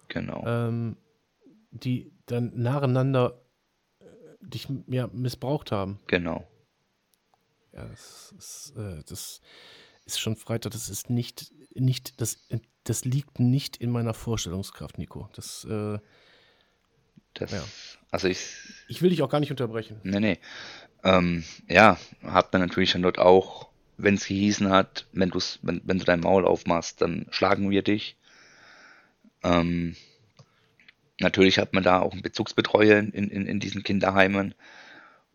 [0.09, 0.97] genau, ähm,
[1.71, 3.41] die dann nacheinander
[3.99, 4.05] äh,
[4.41, 5.99] dich ja, missbraucht haben.
[6.07, 6.47] genau.
[7.73, 9.41] Ja, das ist, äh, das
[10.05, 12.47] ist schon Freitag, das ist nicht, nicht, das,
[12.83, 15.29] das liegt nicht in meiner Vorstellungskraft, Nico.
[15.33, 15.97] Das, äh,
[17.35, 17.63] Das, Ja.
[18.11, 18.39] also ich,
[18.87, 20.01] ich will dich auch gar nicht unterbrechen.
[20.03, 20.39] nee, nee.
[21.03, 25.99] Ähm, ja, hab dann natürlich dann dort auch, wenn es gehießen hat, wenn wenn, wenn
[25.99, 28.17] du dein Maul aufmachst, dann schlagen wir dich.
[29.43, 29.95] Ähm,
[31.19, 34.55] natürlich hat man da auch einen Bezugsbetreuer in, in, in diesen Kinderheimen.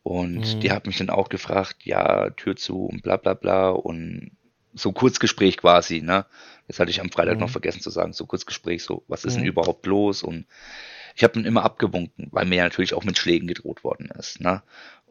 [0.02, 0.62] Und Mhm.
[0.62, 3.70] die hat mich dann auch gefragt, ja, Tür zu und bla bla bla.
[3.70, 4.32] Und
[4.74, 6.26] so Kurzgespräch quasi, ne?
[6.68, 7.52] Das hatte ich am Freitag noch Mhm.
[7.52, 9.48] vergessen zu sagen, so Kurzgespräch, so, was ist denn Mhm.
[9.48, 10.22] überhaupt los?
[10.22, 10.46] Und
[11.16, 14.40] ich habe dann immer abgewunken, weil mir ja natürlich auch mit Schlägen gedroht worden ist,
[14.40, 14.62] ne?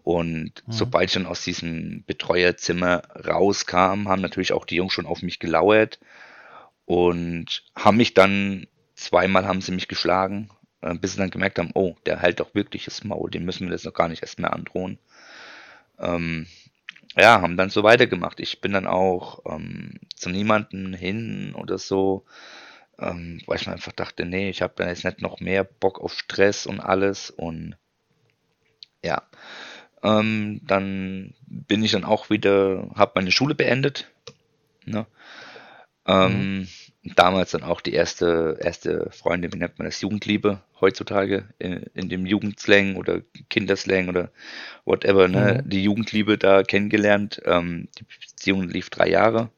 [0.03, 0.71] Und Mhm.
[0.71, 5.39] sobald ich dann aus diesem Betreuerzimmer rauskam, haben natürlich auch die Jungs schon auf mich
[5.39, 5.99] gelauert
[6.85, 10.49] und haben mich dann, zweimal haben sie mich geschlagen,
[10.81, 13.67] äh, bis sie dann gemerkt haben, oh, der hält doch wirklich das Maul, dem müssen
[13.67, 14.99] wir das noch gar nicht erst mehr androhen.
[15.99, 16.47] Ähm,
[17.17, 18.39] ja, haben dann so weitergemacht.
[18.39, 22.25] Ich bin dann auch ähm, zu niemanden hin oder so,
[22.99, 25.99] ähm, weil ich mir einfach dachte, nee, ich habe da jetzt nicht noch mehr Bock
[25.99, 27.75] auf Stress und alles und
[29.03, 29.23] ja,
[30.03, 34.11] ähm, dann bin ich dann auch wieder, habe meine Schule beendet,
[34.85, 35.05] ne?
[36.05, 36.67] Ähm,
[37.03, 42.09] damals dann auch die erste, erste Freundin, wie nennt man das, Jugendliebe heutzutage in, in
[42.09, 44.31] dem Jugendslang oder Kinderslang oder
[44.85, 45.61] whatever, ne?
[45.63, 45.69] Mhm.
[45.69, 47.41] Die Jugendliebe da kennengelernt.
[47.45, 49.51] Ähm, die Beziehung lief drei Jahre.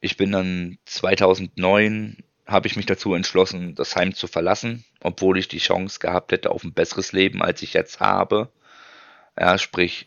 [0.00, 2.18] Ich bin dann 2009
[2.50, 6.50] habe ich mich dazu entschlossen, das Heim zu verlassen, obwohl ich die Chance gehabt hätte
[6.50, 8.52] auf ein besseres Leben, als ich jetzt habe.
[9.38, 10.06] Ja, sprich,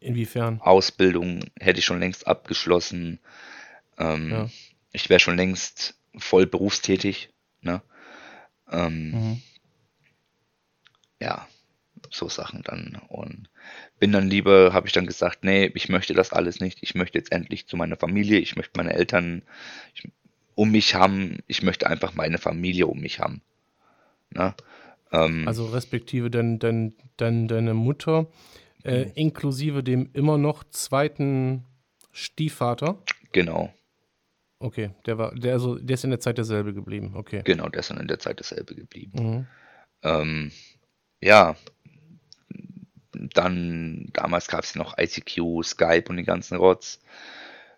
[0.00, 0.60] inwiefern?
[0.60, 3.20] Ausbildung hätte ich schon längst abgeschlossen.
[3.98, 4.50] Ähm, ja.
[4.92, 7.30] Ich wäre schon längst voll berufstätig.
[7.60, 7.82] Ne?
[8.70, 9.42] Ähm, mhm.
[11.20, 11.46] Ja,
[12.10, 13.00] so Sachen dann.
[13.08, 13.48] Und
[13.98, 16.78] bin dann lieber, habe ich dann gesagt, nee, ich möchte das alles nicht.
[16.82, 18.38] Ich möchte jetzt endlich zu meiner Familie.
[18.38, 19.42] Ich möchte meine Eltern
[19.94, 20.10] ich,
[20.54, 21.38] um mich haben.
[21.46, 23.42] Ich möchte einfach meine Familie um mich haben.
[24.30, 24.54] Ne?
[25.12, 28.26] Ähm, also respektive dein, dein, dein, deine Mutter,
[28.84, 29.12] äh, mhm.
[29.14, 31.64] inklusive dem immer noch zweiten
[32.10, 32.98] Stiefvater.
[33.32, 33.72] Genau.
[34.58, 37.42] Okay, der war, der, also, der ist in der Zeit derselbe geblieben, okay.
[37.44, 39.12] Genau, der ist dann in der Zeit derselbe geblieben.
[39.14, 39.46] Mhm.
[40.02, 40.52] Ähm,
[41.20, 41.56] ja,
[43.12, 47.00] dann, damals gab es noch ICQ, Skype und den ganzen Rotz.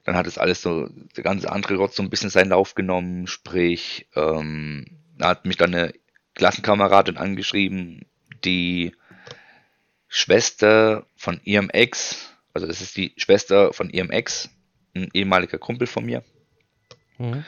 [0.05, 3.27] Dann hat es alles so, der ganze andere Rotz so ein bisschen seinen Lauf genommen,
[3.27, 5.95] sprich, ähm, da hat mich dann eine
[6.35, 8.07] Klassenkameradin angeschrieben,
[8.45, 8.93] die
[10.09, 14.51] Schwester von ihrem Ex, also das ist die Schwester von ihrem Ex,
[14.95, 16.23] ein ehemaliger Kumpel von mir.
[17.19, 17.45] Mhm.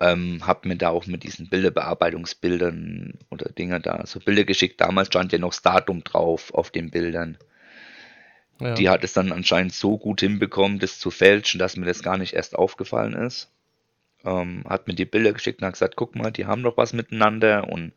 [0.00, 4.80] Ähm, hab mir da auch mit diesen Bilderbearbeitungsbildern oder Dinge da so Bilder geschickt.
[4.80, 7.38] Damals stand ja noch das Datum drauf auf den Bildern.
[8.60, 8.74] Ja.
[8.74, 12.18] Die hat es dann anscheinend so gut hinbekommen, das zu fälschen, dass mir das gar
[12.18, 13.50] nicht erst aufgefallen ist.
[14.24, 16.92] Ähm, hat mir die Bilder geschickt und hat gesagt, guck mal, die haben doch was
[16.92, 17.92] miteinander und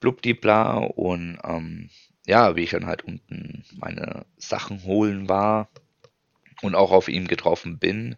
[0.00, 1.90] blubdibla und ähm,
[2.26, 5.68] ja, wie ich dann halt unten meine Sachen holen war
[6.62, 8.16] und auch auf ihn getroffen bin,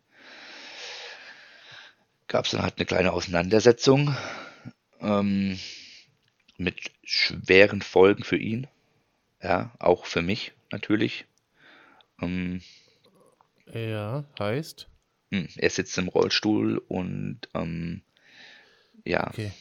[2.29, 4.15] gab es dann halt eine kleine Auseinandersetzung
[5.01, 5.59] ähm,
[6.59, 8.67] mit schweren Folgen für ihn.
[9.43, 11.27] Ja, auch für mich natürlich.
[12.21, 12.61] Ähm,
[13.73, 14.89] ja, heißt?
[15.33, 18.03] Hm, er sitzt im Rollstuhl und ähm,
[19.05, 19.29] ja.
[19.29, 19.53] Okay.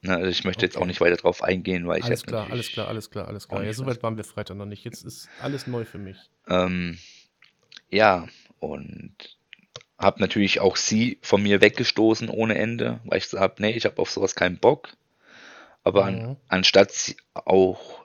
[0.00, 0.66] Na, also ich möchte okay.
[0.66, 3.46] jetzt auch nicht weiter drauf eingehen, weil ich alles klar, alles klar, alles klar, alles
[3.46, 3.62] klar.
[3.62, 4.84] Ja, soweit waren wir Freitag noch nicht.
[4.84, 6.16] Jetzt ist alles neu für mich.
[6.48, 6.98] Ähm,
[7.88, 8.26] ja,
[8.58, 9.14] und
[9.98, 13.84] habe natürlich auch sie von mir weggestoßen ohne Ende, weil ich gesagt habe, nee, ich
[13.84, 14.88] habe auf sowas keinen Bock.
[15.84, 16.18] Aber mhm.
[16.18, 18.04] an, anstatt auch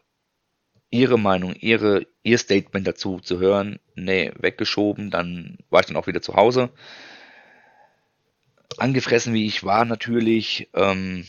[0.92, 6.08] ihre Meinung, ihre, ihr Statement dazu zu hören, nee, weggeschoben, dann war ich dann auch
[6.08, 6.70] wieder zu Hause.
[8.78, 11.26] Angefressen wie ich war natürlich, ähm,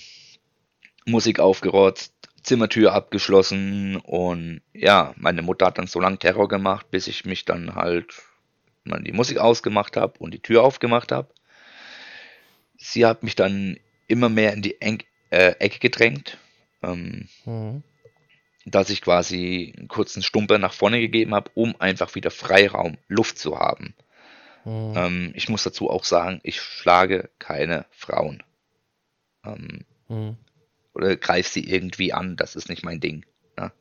[1.06, 7.08] Musik aufgerotzt, Zimmertür abgeschlossen und ja, meine Mutter hat dann so lange Terror gemacht, bis
[7.08, 8.14] ich mich dann halt
[8.84, 11.28] man die Musik ausgemacht habe und die Tür aufgemacht habe.
[12.76, 16.38] Sie hat mich dann immer mehr in die Eng äh, Ecke gedrängt,
[16.82, 17.82] ähm, mhm.
[18.70, 23.38] Dass ich quasi einen kurzen Stumper nach vorne gegeben habe, um einfach wieder Freiraum, Luft
[23.38, 23.94] zu haben.
[24.64, 24.92] Mhm.
[24.96, 28.42] Ähm, ich muss dazu auch sagen, ich schlage keine Frauen.
[29.44, 30.36] Ähm, mhm.
[30.94, 33.24] Oder greife sie irgendwie an, das ist nicht mein Ding.
[33.56, 33.72] Ja?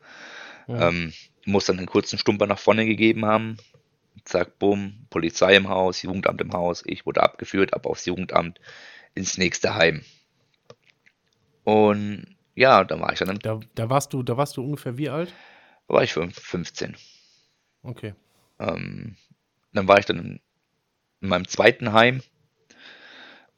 [0.67, 1.13] Ähm,
[1.45, 3.57] muss dann einen kurzen Stumper nach vorne gegeben haben,
[4.25, 8.59] zack, bumm, Polizei im Haus, Jugendamt im Haus, ich wurde abgeführt, ab aufs Jugendamt
[9.15, 10.03] ins nächste Heim.
[11.63, 13.37] Und ja, da war ich dann.
[13.37, 15.31] Da, da, warst du, da warst du ungefähr wie alt?
[15.87, 16.97] Da war ich 15.
[17.83, 18.15] Okay.
[18.57, 19.15] Ähm,
[19.73, 20.39] dann war ich dann in,
[21.21, 22.23] in meinem zweiten Heim.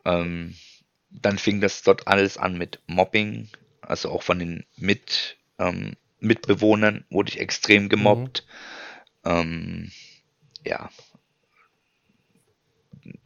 [0.03, 0.53] Ähm,
[1.09, 3.47] dann fing das dort alles an mit Mobbing,
[3.81, 8.45] also auch von den mit, ähm, Mitbewohnern wurde ich extrem gemobbt.
[9.23, 9.31] Mhm.
[9.31, 9.91] Ähm,
[10.65, 10.89] ja,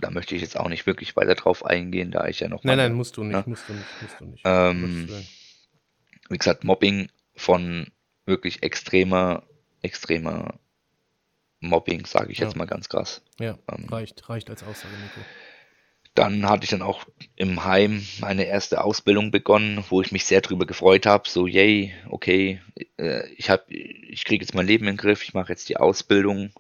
[0.02, 2.64] da möchte ich jetzt auch nicht wirklich weiter drauf eingehen, da ich ja noch.
[2.64, 3.44] Nein, nein, musst du nicht, ne?
[3.48, 4.42] musst du nicht, musst du nicht.
[4.46, 5.10] Ähm,
[6.30, 7.88] wie gesagt, Mobbing von
[8.26, 9.44] wirklich extremer,
[9.82, 10.60] extremer
[11.60, 12.46] Mobbing, sage ich ja.
[12.46, 13.22] jetzt mal ganz krass.
[13.40, 15.26] Ja, ähm, reicht, reicht als Aussage, Nico.
[16.16, 17.06] Dann hatte ich dann auch
[17.36, 21.28] im Heim meine erste Ausbildung begonnen, wo ich mich sehr drüber gefreut habe.
[21.28, 22.62] So, yay, okay,
[22.98, 25.78] äh, ich habe, ich kriege jetzt mein Leben in den Griff, ich mache jetzt die
[25.78, 26.54] Ausbildung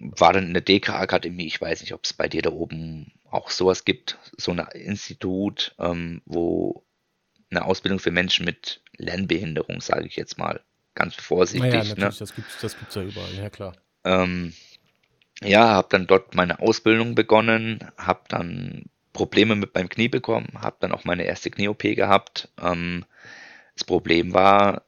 [0.00, 3.50] war dann in der DK-Akademie, ich weiß nicht, ob es bei dir da oben auch
[3.50, 6.82] sowas gibt, so ein Institut, ähm, wo
[7.50, 10.60] eine Ausbildung für Menschen mit Lernbehinderung, sage ich jetzt mal,
[10.94, 11.70] ganz vorsichtig.
[11.70, 12.14] Naja, natürlich, ne?
[12.18, 13.74] das gibt es das gibt's ja überall, ja klar.
[14.04, 14.52] Ähm,
[15.42, 20.76] ja, habe dann dort meine Ausbildung begonnen, habe dann Probleme mit meinem Knie bekommen, habe
[20.80, 22.48] dann auch meine erste Knie-OP gehabt.
[22.60, 23.04] Ähm,
[23.74, 24.82] das Problem war,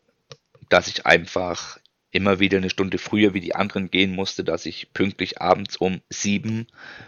[0.69, 1.79] dass ich einfach
[2.11, 6.03] immer wieder eine Stunde früher wie die anderen gehen musste, dass ich pünktlich abends um
[6.11, 6.67] sieben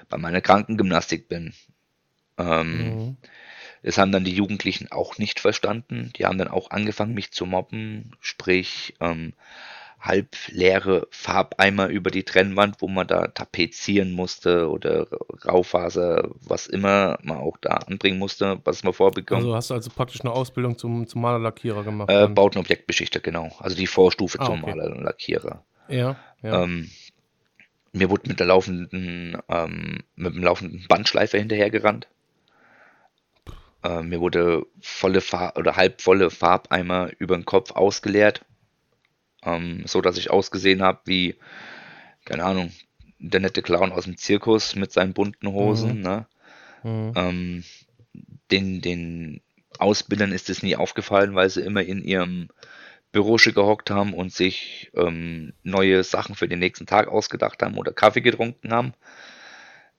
[0.08, 1.52] bei meiner Krankengymnastik bin.
[2.38, 3.16] Ähm, mhm.
[3.84, 6.10] Das haben dann die Jugendlichen auch nicht verstanden.
[6.16, 9.34] Die haben dann auch angefangen, mich zu mobben, sprich ähm,
[10.00, 15.06] halbleere Farbeimer über die Trennwand, wo man da tapezieren musste oder
[15.46, 19.44] Raufaser, was immer man auch da anbringen musste, was man vorbekommen.
[19.44, 22.10] Also hast du also praktisch eine Ausbildung zum, zum Malerlackierer gemacht?
[22.10, 23.50] Äh, Bautenobjektbeschichter, genau.
[23.58, 24.74] Also die Vorstufe ah, zum okay.
[24.74, 25.62] Malerlackierer.
[25.88, 26.62] Ja, ja.
[26.62, 26.90] Ähm,
[27.92, 32.08] mir wurde mit der laufenden, ähm, mit dem laufenden Bandschleifer hinterhergerannt.
[33.84, 38.44] Äh, mir wurde volle Farb oder halbvolle Farbeimer über den Kopf ausgeleert,
[39.44, 41.36] ähm, so dass ich ausgesehen habe wie,
[42.24, 42.72] keine Ahnung,
[43.18, 45.98] der nette Clown aus dem Zirkus mit seinen bunten Hosen.
[45.98, 46.02] Mhm.
[46.02, 46.26] Ne?
[46.82, 47.12] Mhm.
[47.14, 47.64] Ähm,
[48.50, 49.40] den, den
[49.78, 52.48] Ausbildern ist es nie aufgefallen, weil sie immer in ihrem
[53.12, 57.92] Bürosche gehockt haben und sich ähm, neue Sachen für den nächsten Tag ausgedacht haben oder
[57.92, 58.94] Kaffee getrunken haben.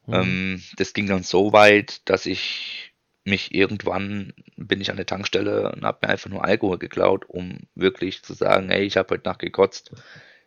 [0.07, 0.13] Mhm.
[0.13, 2.94] Ähm, das ging dann so weit, dass ich
[3.25, 7.59] mich irgendwann bin ich an der Tankstelle und habe mir einfach nur Alkohol geklaut, um
[7.75, 9.91] wirklich zu sagen, hey, ich habe heute Nacht gekotzt,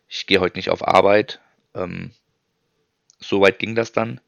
[0.07, 1.41] ich gehe heute nicht auf Arbeit.
[1.75, 2.11] Ähm,
[3.19, 4.19] so weit ging das dann.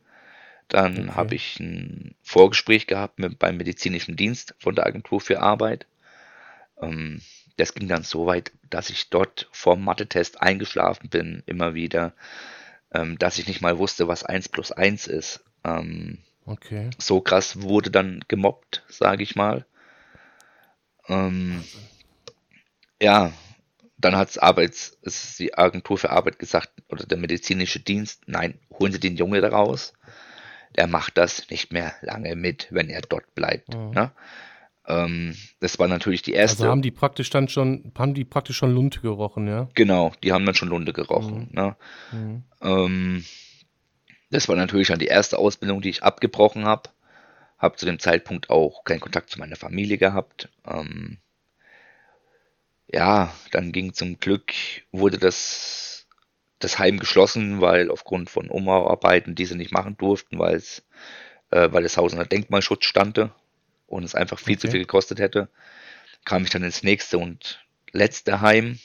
[0.69, 1.15] Dann Okay.
[1.15, 5.87] habe ich ein Vorgespräch gehabt mit, beim medizinischen Dienst von der Agentur für Arbeit.
[6.81, 7.21] Ähm,
[7.57, 12.13] das ging dann so weit, dass ich dort vorm Mathe-Test eingeschlafen bin, immer wieder,
[12.93, 15.43] ähm, dass ich nicht mal wusste, was 1 plus 1 ist.
[15.65, 16.89] Ähm, Okay.
[16.97, 19.65] so krass wurde dann gemobbt, sage ich mal.
[21.07, 21.63] Ähm,
[23.01, 23.31] ja,
[23.97, 28.91] dann hat's Arbeits, es die Agentur für Arbeit gesagt, oder der medizinische Dienst, nein, holen
[28.91, 29.93] Sie den Junge da raus.
[30.75, 33.75] Der macht das nicht mehr lange mit, wenn er dort bleibt.
[33.75, 33.91] Mhm.
[33.91, 34.11] Ne?
[34.87, 36.67] Ähm, das war natürlich die Also erste.
[36.69, 39.69] haben die praktisch dann schon, haben die praktisch schon Lunte gerochen, ja?
[39.75, 41.49] Genau, die haben dann schon Lunde gerochen.
[41.51, 41.75] Ne?
[42.11, 42.43] Mhm.
[42.61, 43.25] Ähm,
[44.31, 46.89] das war natürlich dann die erste Ausbildung, die ich abgebrochen habe.
[47.59, 50.49] Habe zu dem Zeitpunkt auch keinen Kontakt zu meiner Familie gehabt.
[50.65, 51.19] Ähm,
[52.87, 54.53] ja, dann ging zum Glück,
[54.91, 56.07] wurde das,
[56.59, 60.83] das Heim geschlossen, weil aufgrund von Umbauarbeiten diese nicht machen durften, weil es,
[61.51, 63.33] äh, weil das Haus unter Denkmalschutz stande
[63.87, 64.71] und es einfach viel zu Okay.
[64.71, 65.49] viel gekostet hätte,
[66.25, 68.79] kam ich dann ins nächste und letzte Heim.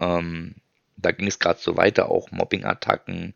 [0.00, 0.56] Ähm,
[1.00, 3.34] da ging es gerade so weiter, auch Mobbing-Attacken.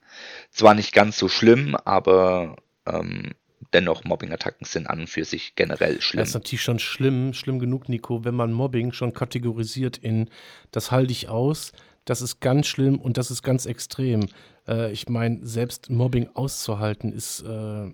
[0.51, 3.33] Zwar nicht ganz so schlimm, aber ähm,
[3.73, 6.23] dennoch Mobbing-Attacken sind an und für sich generell Das schlimm.
[6.23, 10.29] ist natürlich schon schlimm, schlimm genug, Nico, wenn man Mobbing schon kategorisiert in
[10.71, 11.73] das halte ich aus,
[12.05, 14.27] das ist ganz schlimm und das ist ganz extrem.
[14.67, 17.91] Äh, ich meine, selbst Mobbing auszuhalten ist, äh,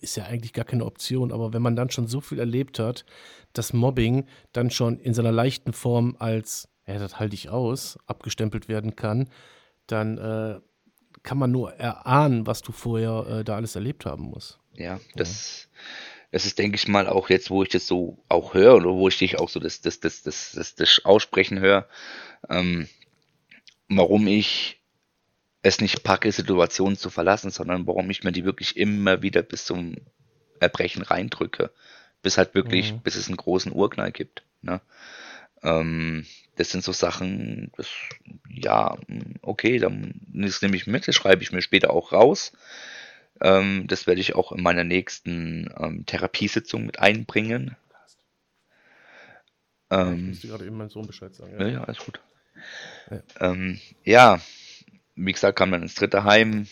[0.00, 3.04] ist ja eigentlich gar keine Option, aber wenn man dann schon so viel erlebt hat,
[3.52, 8.68] dass Mobbing dann schon in seiner leichten Form als, ja, das halte ich aus, abgestempelt
[8.68, 9.28] werden kann,
[9.86, 10.60] dann äh,
[11.22, 14.58] kann man nur erahnen, was du vorher äh, da alles erlebt haben musst.
[14.74, 15.68] Ja, das,
[16.30, 19.08] das ist, denke ich mal, auch jetzt, wo ich das so auch höre oder wo
[19.08, 21.86] ich dich auch so das, das, das, das, das, das Aussprechen höre,
[22.48, 22.88] ähm,
[23.88, 24.80] warum ich
[25.62, 29.64] es nicht packe, Situationen zu verlassen, sondern warum ich mir die wirklich immer wieder bis
[29.64, 29.94] zum
[30.58, 31.70] Erbrechen reindrücke,
[32.22, 33.00] bis halt wirklich, Mhm.
[33.02, 34.42] bis es einen großen Urknall gibt.
[34.62, 34.80] Ne?
[35.62, 37.88] Ähm, das sind so Sachen, das,
[38.48, 38.96] ja,
[39.42, 42.52] okay, dann das nehme ich mit, das schreibe ich mir später auch raus.
[43.40, 47.76] Ähm, das werde ich auch in meiner nächsten ähm, Therapiesitzung mit einbringen.
[49.90, 51.58] Ich Ähm, musste gerade eben meinem Sohn Bescheid sagen.
[51.58, 52.20] ja, ja, alles gut.
[53.10, 53.22] Ja.
[53.40, 54.40] Ähm, ja,
[55.16, 56.66] wie gesagt, kam dann ins dritte Heim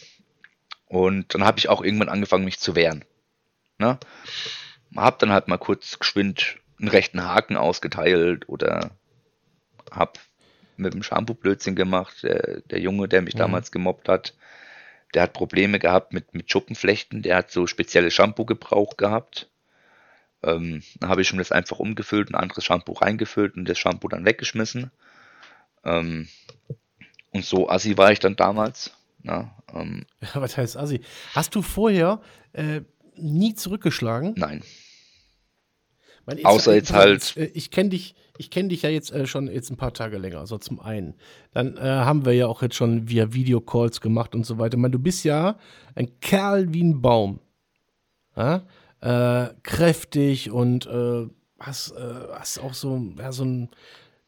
[0.87, 3.05] und dann habe ich auch irgendwann angefangen, mich zu wehren.
[3.79, 3.99] Ne?
[4.97, 8.91] Hab dann halt mal kurz geschwind einen rechten Haken ausgeteilt oder
[9.91, 10.19] hab
[10.77, 12.23] mit dem Shampoo Blödsinn gemacht.
[12.23, 13.39] Der, der Junge, der mich Mhm.
[13.39, 14.35] damals gemobbt hat,
[15.15, 19.51] der hat Probleme gehabt mit, mit Schuppenflechten, der hat so spezielles Shampoo gebraucht gehabt.
[20.43, 24.09] Ähm, dann habe ich ihm das einfach umgefüllt, ein anderes Shampoo reingefüllt und das Shampoo
[24.09, 24.91] dann weggeschmissen.
[25.85, 26.29] Ähm,
[27.33, 28.93] und so assi war ich dann damals.
[29.23, 31.03] Na, ähm, Ja, was heißt Assi?
[31.35, 32.23] Hast du vorher
[32.55, 32.81] äh,
[33.17, 34.33] nie zurückgeschlagen?
[34.37, 34.63] nein.
[36.37, 39.49] Ich- Außer jetzt halt- äh, Ich kenne dich, ich kenne dich ja jetzt äh, schon
[39.49, 40.47] jetzt ein paar Tage länger.
[40.47, 41.15] So zum einen.
[41.53, 44.77] Dann äh, haben wir ja auch jetzt schon via Videocalls gemacht und so weiter.
[44.77, 45.59] Ich meine, du bist ja
[45.95, 47.41] ein Kerl wie ein Baum.
[48.37, 48.63] Ja?
[49.01, 51.27] Äh, kräftig und äh,
[51.59, 53.69] hast, äh, hast auch so, ja, so ein,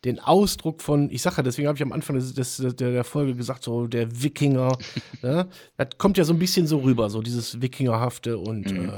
[0.05, 3.05] den Ausdruck von, ich sage ja, deswegen habe ich am Anfang des, des, der, der
[3.05, 4.77] Folge gesagt, so der Wikinger.
[5.23, 5.47] ne?
[5.77, 8.93] Das kommt ja so ein bisschen so rüber, so dieses Wikingerhafte und Mhm.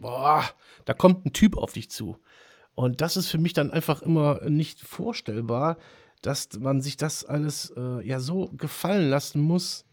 [0.00, 0.44] boah,
[0.84, 2.16] da kommt ein Typ auf dich zu.
[2.80, 5.76] Und das ist für mich dann einfach immer nicht vorstellbar,
[6.22, 9.84] dass man sich das alles äh, ja so gefallen lassen muss.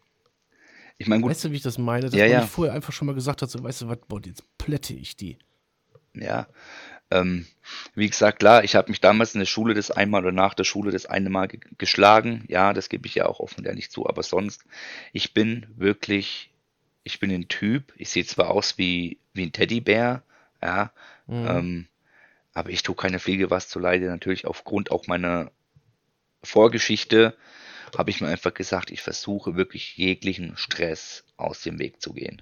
[0.97, 2.09] Ich meine, gut, Weißt du, wie ich das meine?
[2.09, 2.41] Dass Ja, man ja.
[2.41, 5.37] vorher einfach schon mal gesagt hat, so, weißt du was, boah, jetzt plätte ich die.
[6.13, 6.47] ja.
[7.11, 7.47] Ähm,
[7.95, 10.65] wie gesagt, klar, ich habe mich damals in der Schule das einmal oder nach der
[10.65, 12.45] Schule das eine Mal ge geschlagen.
[12.49, 14.07] Ja, das gebe ich ja auch offen und ehrlich zu.
[14.07, 14.65] Aber sonst,
[15.13, 16.51] ich bin wirklich,
[17.03, 17.93] ich bin ein Typ.
[17.97, 20.23] Ich sehe zwar aus wie, wie ein Teddybär,
[20.61, 20.91] ja,
[21.27, 21.45] Mhm.
[21.47, 21.87] ähm,
[22.57, 24.07] aber ich tue keine Fliege was zuleide.
[24.07, 25.51] Natürlich aufgrund auch meiner
[26.41, 27.35] Vorgeschichte
[27.95, 32.41] habe ich mir einfach gesagt, ich versuche wirklich jeglichen Stress aus dem Weg zu gehen.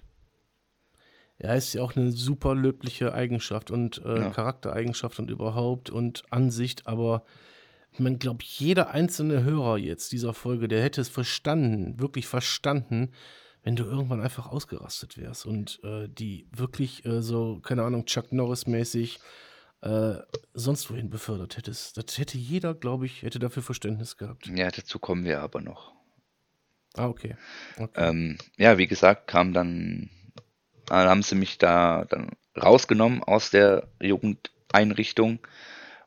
[1.38, 4.30] Ja, ist ja auch eine super löbliche Eigenschaft und äh, Ja.
[4.30, 7.26] Charaktereigenschaft und überhaupt und Ansicht, aber
[7.92, 13.12] ich meine, glaube jeder einzelne Hörer jetzt dieser Folge, der hätte es verstanden, wirklich verstanden,
[13.64, 18.32] wenn du irgendwann einfach ausgerastet wärst und äh, die wirklich äh, so, keine Ahnung, Chuck
[18.32, 19.20] Norris-mäßig
[19.86, 20.16] äh,
[20.56, 21.98] sonst wohin befördert hättest.
[21.98, 24.48] Das hätte jeder, glaube ich, hätte dafür Verständnis gehabt.
[24.48, 25.94] Ja, dazu kommen wir aber noch.
[26.96, 27.36] Ah, okay.
[27.78, 27.92] okay.
[27.96, 30.10] Ähm, ja, wie gesagt, kam dann,
[30.88, 35.40] dann haben sie mich da dann rausgenommen aus der Jugendeinrichtung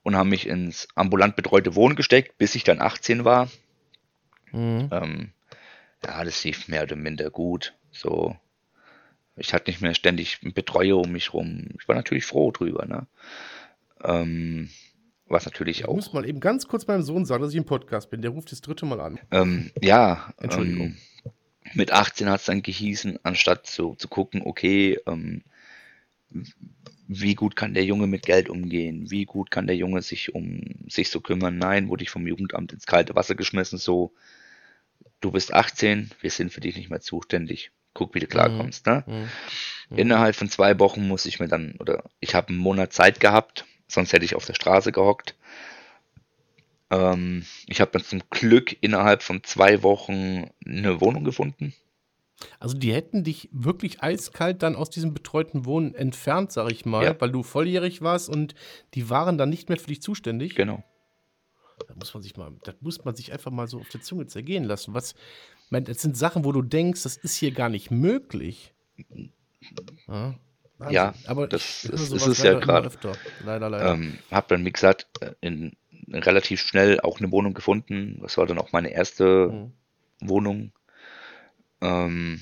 [0.03, 3.49] und haben mich ins ambulant betreute Wohnen gesteckt, bis ich dann 18 war.
[4.51, 4.89] Mhm.
[4.91, 5.33] Ähm,
[6.05, 7.75] ja, das lief mehr oder minder gut.
[7.93, 8.35] So,
[9.37, 11.69] ich hatte nicht mehr ständig Betreuer um mich rum.
[11.79, 13.07] Ich war natürlich froh drüber, ne?
[14.05, 14.71] Ähm,
[15.27, 17.65] was natürlich Ich muss auch, mal eben ganz kurz meinem Sohn sagen, dass ich im
[17.65, 18.23] Podcast bin.
[18.23, 19.19] Der ruft das dritte Mal an.
[19.31, 20.97] ähm, ja, Entschuldigung.
[21.25, 21.33] ähm,
[21.75, 25.43] mit 18 hat es dann gehießen, anstatt so zu gucken, okay, ähm,
[27.09, 29.11] wie gut kann der Junge mit Geld umgehen?
[29.11, 31.59] Wie gut kann der Junge sich um sich so kümmern?
[31.59, 34.13] Nein, wurde ich vom Jugendamt ins kalte Wasser geschmissen, so,
[35.21, 37.71] du bist 18, wir sind für dich nicht mehr zuständig.
[37.95, 39.05] Guck, wie du klarkommst, ne?
[39.07, 39.99] Mhm.
[39.99, 43.65] Innerhalb von zwei Wochen muss ich mir dann, oder ich habe einen Monat Zeit gehabt,
[43.89, 45.35] sonst hätte ich auf der Straße gehockt.
[46.91, 51.75] Ähm, ich habe dann zum Glück innerhalb von zwei Wochen eine Wohnung gefunden.
[52.61, 57.05] Also die hätten dich wirklich eiskalt dann aus diesem betreuten Wohnen entfernt, sag ich mal,
[57.05, 57.21] Ja.
[57.21, 58.55] weil du volljährig warst und
[58.95, 60.55] die waren dann nicht mehr für dich zuständig.
[60.55, 60.85] Genau.
[61.89, 64.27] Da muss man sich mal, das muss man sich einfach mal so auf der Zunge
[64.27, 64.95] zergehen lassen.
[64.95, 65.15] Was,
[65.71, 68.73] meine, das sind Sachen, wo du denkst, das ist hier gar nicht möglich.
[70.07, 70.35] Ja,
[70.79, 70.95] Wahnsinn.
[70.95, 72.91] Ja, aber das ich ist- ist es ja gerade.
[73.45, 73.95] Leider, leider.
[73.95, 75.07] Ähm, habe dann, wie gesagt,
[75.41, 75.77] in,
[76.13, 78.19] relativ schnell auch eine Wohnung gefunden.
[78.23, 79.73] Das war dann auch meine erste Mhm.
[80.21, 80.73] Wohnung.
[81.81, 82.41] Ähm,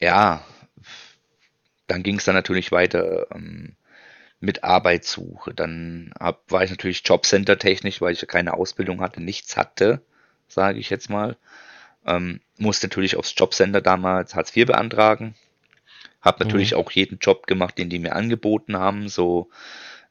[0.00, 0.42] ja,
[1.86, 3.74] dann ging es dann natürlich weiter ähm,
[4.40, 5.54] mit Arbeitssuche.
[5.54, 10.02] Dann hab, war ich natürlich Jobcenter technisch, weil ich ja keine Ausbildung hatte, nichts hatte,
[10.48, 11.36] sage ich jetzt mal.
[12.06, 15.34] Ähm, musste natürlich aufs Jobcenter damals Hartz IV beantragen.
[16.20, 16.76] Habe natürlich Mhm.
[16.76, 19.50] auch jeden Job gemacht, den die mir angeboten haben, so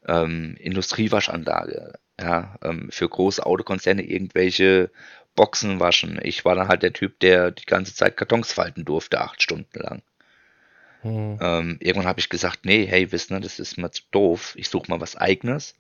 [0.08, 4.92] ähm, Industriewaschanlage, ja, ähm, für große Autokonzerne irgendwelche
[5.36, 6.20] Boxen waschen.
[6.24, 9.80] Ich war dann halt der Typ, der die ganze Zeit Kartons falten durfte, acht Stunden
[9.80, 10.04] lang.
[11.04, 11.40] Mhm.
[11.40, 14.54] Ähm, irgendwann habe ich gesagt, nee, hey, wisst ihr, das ist mir zu doof.
[14.58, 15.76] Ich suche mal was Eigenes.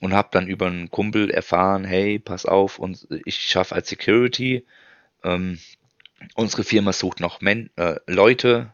[0.00, 4.64] Und habe dann über einen Kumpel erfahren, hey, pass auf, und ich schaffe als Security.
[5.24, 5.58] Ähm,
[6.36, 8.72] unsere Firma sucht noch Men äh, Leute.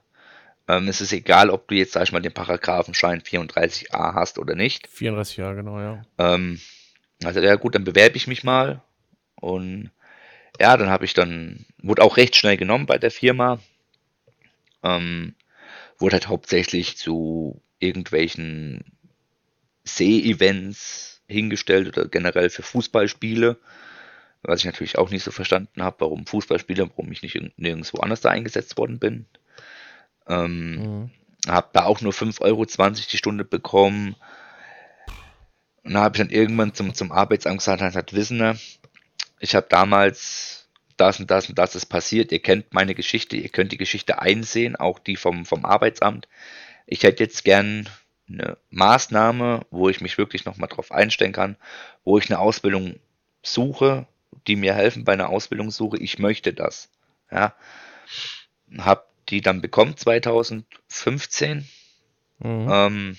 [0.68, 4.54] Ähm, es ist egal, ob du jetzt, sag ich mal, den Paragraphenschein 34a hast oder
[4.54, 4.86] nicht.
[4.88, 6.02] 34 Jahre, genau, ja.
[6.18, 6.60] Ähm,
[7.22, 8.82] also ja gut, dann bewerbe ich mich mal.
[9.40, 9.90] Und
[10.60, 13.58] ja, dann habe ich dann, wurde auch recht schnell genommen bei der Firma.
[14.82, 15.34] Ähm,
[15.98, 18.84] wurde halt hauptsächlich zu irgendwelchen
[19.84, 23.58] See-Events hingestellt oder generell für Fußballspiele.
[24.42, 27.98] Was ich natürlich auch nicht so verstanden habe, warum Fußballspieler, warum ich nicht irg- nirgendwo
[27.98, 29.26] anders da eingesetzt worden bin.
[30.28, 31.10] Ähm, Mhm.
[31.46, 34.16] habe da auch nur 5,20 Euro die Stunde bekommen.
[35.82, 38.58] Und da habe ich dann irgendwann zum, zum Arbeitsamt gesagt, halt, halt, wissen
[39.40, 42.32] ich habe damals das und das und das ist passiert.
[42.32, 46.28] Ihr kennt meine Geschichte, ihr könnt die Geschichte einsehen, auch die vom, vom Arbeitsamt.
[46.86, 47.88] Ich hätte jetzt gern
[48.28, 51.56] eine Maßnahme, wo ich mich wirklich nochmal drauf einstellen kann,
[52.04, 52.98] wo ich eine Ausbildung
[53.42, 54.06] suche,
[54.46, 55.98] die mir helfen bei einer Ausbildungssuche.
[55.98, 56.88] Ich möchte das.
[57.30, 57.54] Ja.
[58.78, 61.66] Hab die dann bekommen 2015.
[62.38, 62.68] Mhm.
[62.70, 63.16] Ähm,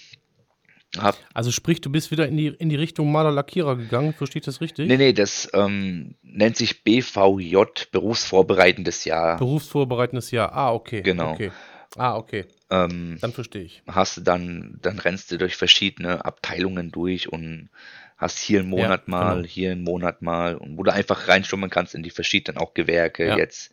[1.34, 4.62] Also sprich, du bist wieder in die, in die Richtung Maler-Lackierer gegangen, verstehe ich das
[4.62, 4.88] richtig?
[4.88, 7.58] nee, nee, das ähm, nennt sich BVJ,
[7.92, 9.38] berufsvorbereitendes Jahr.
[9.38, 10.54] Berufsvorbereitendes Jahr.
[10.54, 11.02] Ah, okay.
[11.02, 11.34] Genau.
[11.34, 11.52] Okay.
[11.98, 12.46] Ah, okay.
[12.70, 13.82] Ähm, Dann verstehe ich.
[13.88, 17.70] hast du dann, dann rennst du durch verschiedene Abteilungen durch und
[18.18, 19.48] hast hier einen Monat Ja, mal, genau.
[19.48, 23.28] hier einen Monat mal und wo du einfach reinstummeln kannst in die verschiedenen auch Gewerke,
[23.28, 23.38] Ja.
[23.38, 23.72] jetzt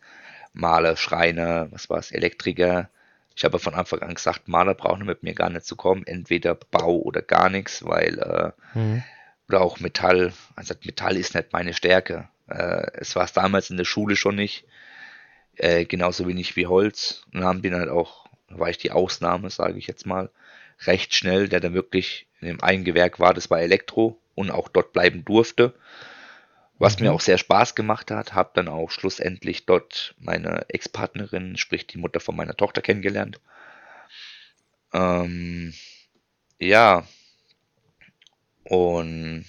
[0.53, 2.89] Maler, Schreiner, was war's, Elektriker.
[3.35, 6.55] Ich habe von Anfang an gesagt, Maler brauchen mit mir gar nicht zu kommen, entweder
[6.55, 9.03] Bau oder gar nichts, weil äh, Mhm.
[9.49, 10.33] oder auch Metall.
[10.55, 12.27] Also Metall ist nicht meine Stärke.
[12.47, 14.65] Äh, es war es damals in der Schule schon nicht.
[15.55, 17.23] Äh, genauso wenig wie Holz.
[17.27, 20.29] Und dann haben dann halt auch, da war ich die Ausnahme, sage ich jetzt mal,
[20.85, 24.67] recht schnell, der dann wirklich in dem einen Gewerk war, das war Elektro und auch
[24.67, 25.73] dort bleiben durfte.
[26.77, 27.13] Was mir Mhm.
[27.13, 32.19] auch sehr Spaß gemacht hat, habe dann auch schlussendlich dort meine Ex-Partnerin, sprich die Mutter
[32.19, 33.39] von meiner Tochter kennengelernt.
[34.93, 35.73] Ähm,
[36.59, 37.05] ja,
[38.69, 39.45] und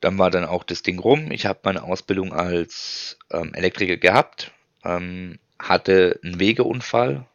[0.00, 1.30] dann war dann auch das Ding rum.
[1.30, 4.52] Ich habe meine Ausbildung als ähm, Elektriker gehabt,
[4.84, 7.26] ähm, hatte einen Wegeunfall,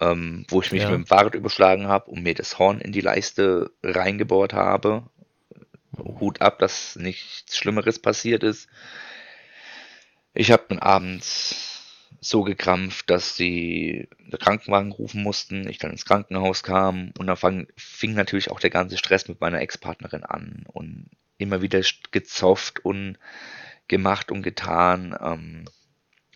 [0.00, 0.88] ähm, wo ich mich Ja.
[0.88, 5.04] mit dem Fahrrad überschlagen habe und mir das Horn in die Leiste reingebohrt habe.
[5.98, 8.68] Hut ab, dass nichts Schlimmeres passiert ist.
[10.34, 11.74] Ich habe dann abends
[12.20, 17.36] so gekrampft, dass sie den Krankenwagen rufen mussten, ich dann ins Krankenhaus kam und dann
[17.36, 21.80] fang, fing natürlich auch der ganze Stress mit meiner Ex-Partnerin an und immer wieder
[22.10, 23.18] gezofft und
[23.88, 25.16] gemacht und getan.
[25.20, 25.64] Ähm,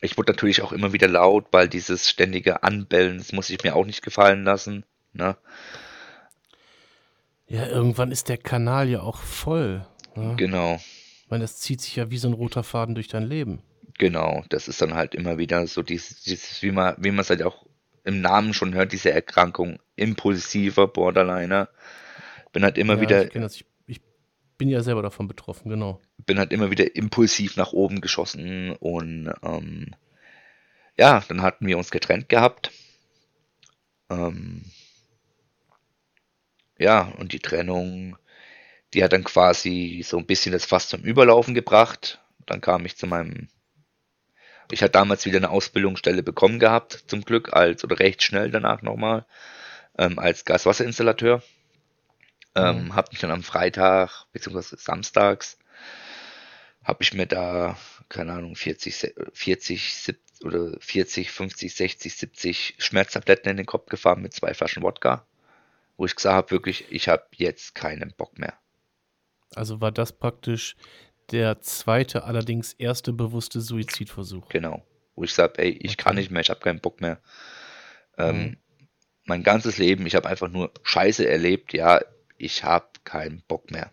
[0.00, 3.74] ich wurde natürlich auch immer wieder laut, weil dieses ständige Anbellen, das muss ich mir
[3.74, 4.84] auch nicht gefallen lassen.
[5.12, 5.36] Ne?
[7.48, 9.86] Ja, irgendwann ist der Kanal ja auch voll.
[10.14, 10.34] Ne?
[10.36, 10.76] Genau.
[10.76, 13.62] Ich meine, das zieht sich ja wie so ein roter Faden durch dein Leben.
[13.98, 17.30] Genau, das ist dann halt immer wieder so dieses, dieses wie man, wie man es
[17.30, 17.66] halt auch
[18.04, 21.68] im Namen schon hört, diese Erkrankung, impulsiver Borderliner.
[22.52, 23.54] Bin halt immer ja, wieder, Ich, das.
[23.56, 24.00] Ich, ich
[24.56, 26.00] bin ja selber davon betroffen, genau.
[26.26, 29.94] bin halt immer wieder impulsiv nach oben geschossen und ähm,
[30.96, 32.72] ja, dann hatten wir uns getrennt gehabt.
[34.10, 34.64] Ähm,
[36.78, 38.16] ja, und die Trennung,
[38.94, 42.20] die hat dann quasi so ein bisschen das Fass zum Überlaufen gebracht.
[42.46, 43.48] Dann kam ich zu meinem,
[44.70, 48.80] ich hatte damals wieder eine Ausbildungsstelle bekommen gehabt, zum Glück, als, oder recht schnell danach
[48.82, 49.26] nochmal,
[49.98, 51.42] ähm, als Gaswasserinstallateur.
[52.54, 52.94] Ähm, Mhm.
[52.94, 55.56] habe mich dann am Freitag, beziehungsweise samstags,
[56.84, 57.76] habe ich mir da,
[58.08, 63.86] keine Ahnung, 40, se- 40, 70 oder 40, 50, 60, 70 Schmerztabletten in den Kopf
[63.86, 65.26] gefahren mit zwei Flaschen Wodka,
[65.98, 68.54] wo ich gesagt habe, wirklich, ich habe jetzt keinen Bock mehr.
[69.54, 70.76] Also war das praktisch
[71.32, 74.48] der zweite, allerdings erste bewusste Suizidversuch.
[74.48, 74.82] Genau.
[75.14, 76.20] Wo ich sage, ey, ich kann Okay.
[76.20, 77.18] nicht mehr, ich habe keinen Bock mehr.
[78.16, 78.56] Ähm, Mhm.
[79.24, 82.00] Mein ganzes Leben, ich habe einfach nur Scheiße erlebt, ja,
[82.38, 83.92] ich habe keinen Bock mehr.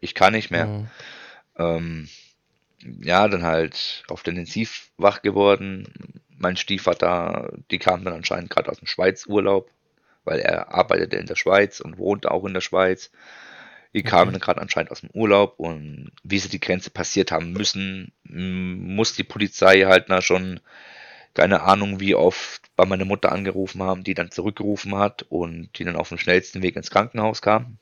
[0.00, 0.66] Ich kann nicht mehr.
[0.66, 0.88] Mhm.
[1.56, 2.08] Ähm,
[3.02, 5.88] ja, dann halt auf der Intensiv wach geworden.
[6.28, 9.70] Mein Stiefvater, die kam dann anscheinend gerade aus dem Schweizurlaub,
[10.24, 13.10] weil er arbeitete in der Schweiz und wohnte auch in der Schweiz.
[13.94, 14.32] Die kamen Okay.
[14.32, 18.94] dann gerade anscheinend aus dem Urlaub und wie sie die Grenze passiert haben müssen, m,
[18.96, 20.60] muss die Polizei halt na schon,
[21.34, 25.84] keine Ahnung wie oft, bei meiner Mutter angerufen haben, die dann zurückgerufen hat und die
[25.84, 27.78] dann auf dem schnellsten Weg ins Krankenhaus kam.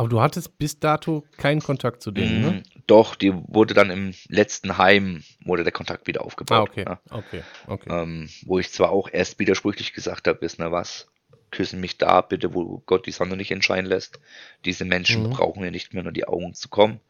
[0.00, 2.56] Aber du hattest bis dato keinen Kontakt zu denen, ne?
[2.56, 6.62] Mm, Doch, die wurde dann im letzten Heim, wurde der Kontakt wieder Ah, aufgebaut.
[6.62, 6.86] okay.
[6.86, 7.00] Ja.
[7.10, 7.94] Okay, okay.
[8.02, 11.08] Ähm, wo ich zwar auch erst widersprüchlich gesagt habe, ist, na was,
[11.52, 14.20] küssen mich da bitte, wo Gott die Sonne nicht entscheiden lässt.
[14.66, 15.30] Diese Menschen Mhm.
[15.30, 17.00] brauchen mir nicht mehr nur die Augen zu kommen.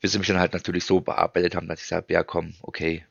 [0.00, 3.04] Bis sie mich dann halt natürlich so bearbeitet haben, dass ich sage, ja komm, okay,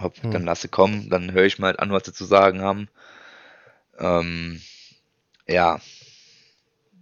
[0.00, 0.30] hopp, Mhm.
[0.30, 2.88] dann lasse kommen, dann höre ich mal halt an, was sie zu sagen haben.
[3.98, 4.60] Ähm,
[5.46, 5.80] ja,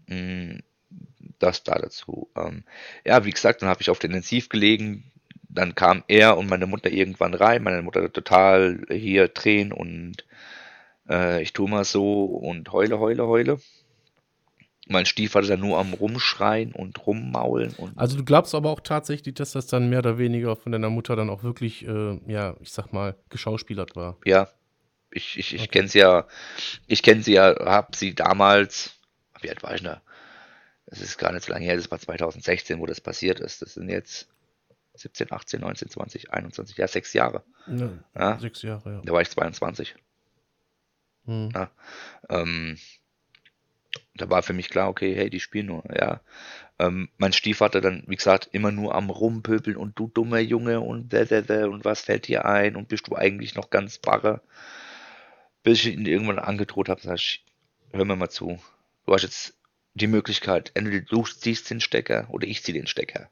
[0.08, 0.58] Mm,
[1.38, 2.30] das da dazu.
[2.36, 2.64] Ähm,
[3.04, 5.10] ja, wie gesagt, dann habe ich auf der Intensiv gelegen.
[5.48, 7.62] Dann kam er und meine Mutter irgendwann rein.
[7.62, 10.24] Meine Mutter total hier Tränen und
[11.08, 13.60] äh, ich tue mal so und heule, heule, heule.
[14.88, 19.34] Mein Stiefvater dann nur am Rumschreien und Rummaulen und Also du glaubst aber auch tatsächlich,
[19.34, 22.70] dass das dann mehr oder weniger von deiner Mutter dann auch wirklich, äh, ja, ich
[22.72, 24.16] sag mal, geschauspielert war.
[24.24, 24.48] ja,
[25.10, 25.70] ich, ich, ich Okay.
[25.70, 26.26] kenne sie ja,
[26.86, 28.98] ich kenne sie ja, habe sie damals,
[29.40, 30.02] wie alt war ich da?
[30.90, 33.60] Das ist gar nicht so lange her, das war 2016, wo das passiert ist.
[33.60, 34.28] Das sind jetzt
[34.94, 37.44] 17, 18, 19, 20, 21, ja, sechs Jahre.
[37.66, 38.38] Ja, Ja.
[38.38, 39.02] Sechs Jahre, ja.
[39.04, 39.94] Da war ich 22.
[41.26, 41.50] Hm.
[41.54, 41.70] Ja.
[42.30, 42.78] Ähm,
[44.14, 46.20] da war für mich klar, okay, hey, die spielen nur, ja.
[46.78, 51.12] Ähm, mein Stiefvater dann, wie gesagt, immer nur am Rumpöbeln und du dummer Junge und
[51.12, 54.40] da, da, da, und was fällt dir ein und bist du eigentlich noch ganz barre?
[55.62, 57.44] Bis ich ihn irgendwann angedroht habe, sag ich,
[57.92, 58.58] hör mir mal zu,
[59.06, 59.57] du hast jetzt
[59.98, 63.30] die Möglichkeit, entweder du ziehst den Stecker oder ich zieh den Stecker.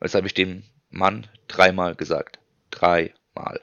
[0.00, 2.38] Das habe ich dem Mann dreimal gesagt.
[2.70, 3.60] Dreimal.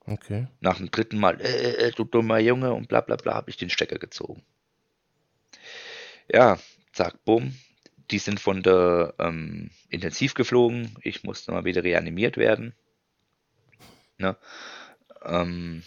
[0.00, 0.48] Okay.
[0.60, 3.56] Nach dem dritten Mal, äh, äh, du dummer Junge und bla bla bla, habe ich
[3.56, 4.42] den Stecker gezogen.
[6.32, 6.58] Ja,
[6.92, 7.56] zack, bumm.
[8.10, 10.96] Die sind von der ähm, Intensiv geflogen.
[11.02, 12.74] Ich musste mal wieder reanimiert werden.
[14.18, 14.36] Ne?
[15.24, 15.84] Ähm,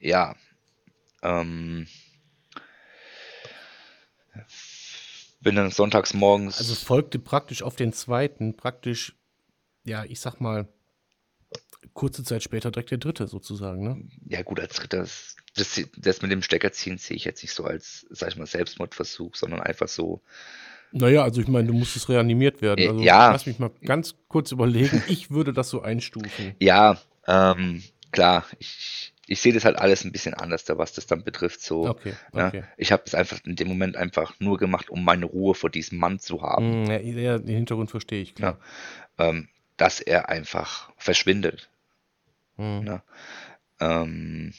[0.00, 0.34] ja.
[1.22, 1.86] Ähm,
[5.40, 6.58] bin dann sonntags morgens.
[6.58, 9.14] Also folgte praktisch auf den zweiten, praktisch,
[9.84, 10.68] ja, ich sag mal,
[11.94, 14.02] kurze Zeit später direkt der dritte sozusagen, ne?
[14.26, 17.52] Ja, gut, als dritter, das, das, das mit dem Stecker ziehen sehe ich jetzt nicht
[17.54, 20.22] so als, sag ich mal, Selbstmordversuch, sondern einfach so,
[20.92, 22.80] Naja, also ich meine, du musstest reanimiert werden.
[22.80, 23.30] Äh, Also ja.
[23.30, 25.02] lass mich mal ganz kurz überlegen.
[25.06, 26.54] Ich würde das so einstufen.
[26.60, 27.82] ja, ähm,
[28.12, 28.97] klar, ich,
[29.28, 31.60] ich sehe das halt alles ein bisschen anders, da was das dann betrifft.
[31.60, 32.48] So, Okay, ja.
[32.48, 32.64] okay.
[32.76, 35.98] Ich habe es einfach in dem Moment einfach nur gemacht, um meine Ruhe vor diesem
[35.98, 36.86] Mann zu haben.
[36.86, 38.58] Hm, ja, ja, den Hintergrund verstehe ich, klar.
[39.18, 41.68] Ähm, dass er einfach verschwindet.
[42.56, 42.84] Hm.
[42.84, 43.02] Ne?
[43.80, 44.52] Ähm,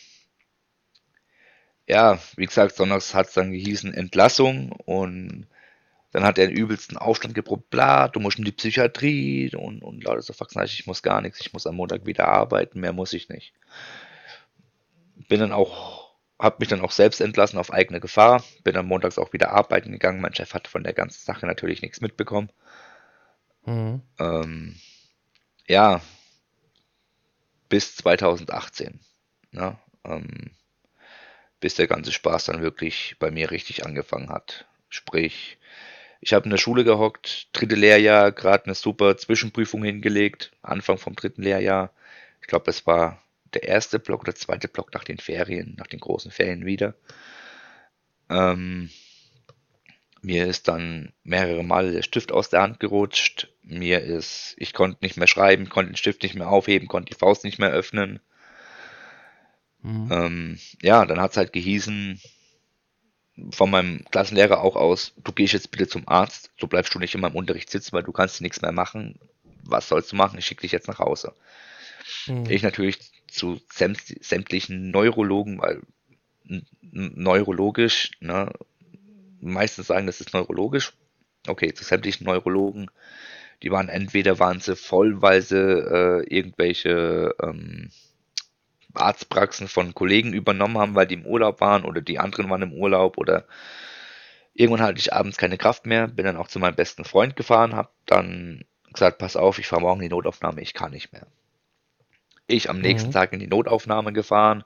[1.87, 5.47] ja, wie gesagt, sonntags hat es dann gehießen Entlassung und
[6.11, 10.03] dann hat er den übelsten Aufstand geprobt, bla, du musst in die Psychiatrie und, und
[10.03, 13.13] lauter so Faxen, ich muss gar nichts, ich muss am Montag wieder arbeiten, mehr muss
[13.13, 13.53] ich nicht.
[15.27, 19.17] Bin dann auch, hab mich dann auch selbst entlassen auf eigene Gefahr, bin dann montags
[19.17, 22.49] auch wieder arbeiten gegangen, mein Chef hat von der ganzen Sache natürlich nichts mitbekommen.
[23.65, 24.01] Hm.
[24.19, 24.75] Ähm,
[25.67, 26.01] ja,
[27.67, 28.99] bis 2018.
[29.51, 29.77] Ne?
[30.05, 30.51] Ähm,
[31.59, 34.65] bis der ganze Spaß dann wirklich bei mir richtig angefangen hat.
[34.89, 35.57] Sprich,
[36.21, 41.15] ich habe in der Schule gehockt, dritte Lehrjahr, gerade eine super Zwischenprüfung hingelegt, Anfang vom
[41.15, 41.91] dritten Lehrjahr.
[42.41, 43.21] Ich glaube, es war
[43.53, 46.95] der erste Block oder zweite Block nach den Ferien, nach den großen Ferien wieder.
[48.29, 48.89] Ähm,
[50.21, 53.49] mir ist dann mehrere Male der Stift aus der Hand gerutscht.
[53.63, 57.17] Mir ist, ich konnte nicht mehr schreiben, konnte den Stift nicht mehr aufheben, konnte die
[57.17, 58.19] Faust nicht mehr öffnen.
[59.81, 60.09] Hm.
[60.11, 62.19] Ähm, ja, dann hat es halt gehießen,
[63.51, 67.15] von meinem Klassenlehrer auch aus, du gehst jetzt bitte zum Arzt, so bleibst du nicht
[67.15, 69.19] in meinem Unterricht sitzen, weil du kannst nichts mehr machen.
[69.63, 70.37] Was sollst du machen?
[70.39, 71.33] Ich schicke dich jetzt nach Hause.
[72.25, 72.49] Hm.
[72.49, 72.99] Ich natürlich
[73.31, 75.81] zu sämt- sämtlichen Neurologen, weil
[76.81, 78.51] neurologisch, ne,
[79.41, 80.93] meistens sagen, das ist neurologisch.
[81.47, 82.91] Okay, zu sämtlichen Neurologen,
[83.63, 87.91] die waren entweder waren sie voll, weil sie äh, irgendwelche ähm,
[88.93, 92.73] Arztpraxen von Kollegen übernommen haben, weil die im Urlaub waren oder die anderen waren im
[92.73, 93.45] Urlaub oder
[94.53, 97.75] irgendwann hatte ich abends keine Kraft mehr, bin dann auch zu meinem besten Freund gefahren,
[97.75, 98.63] habe dann
[98.93, 101.27] gesagt, pass auf, ich fahre morgen die Notaufnahme, ich kann nicht mehr.
[102.49, 103.13] Ich am nächsten Mhm.
[103.13, 104.63] Tag in die Notaufnahme gefahren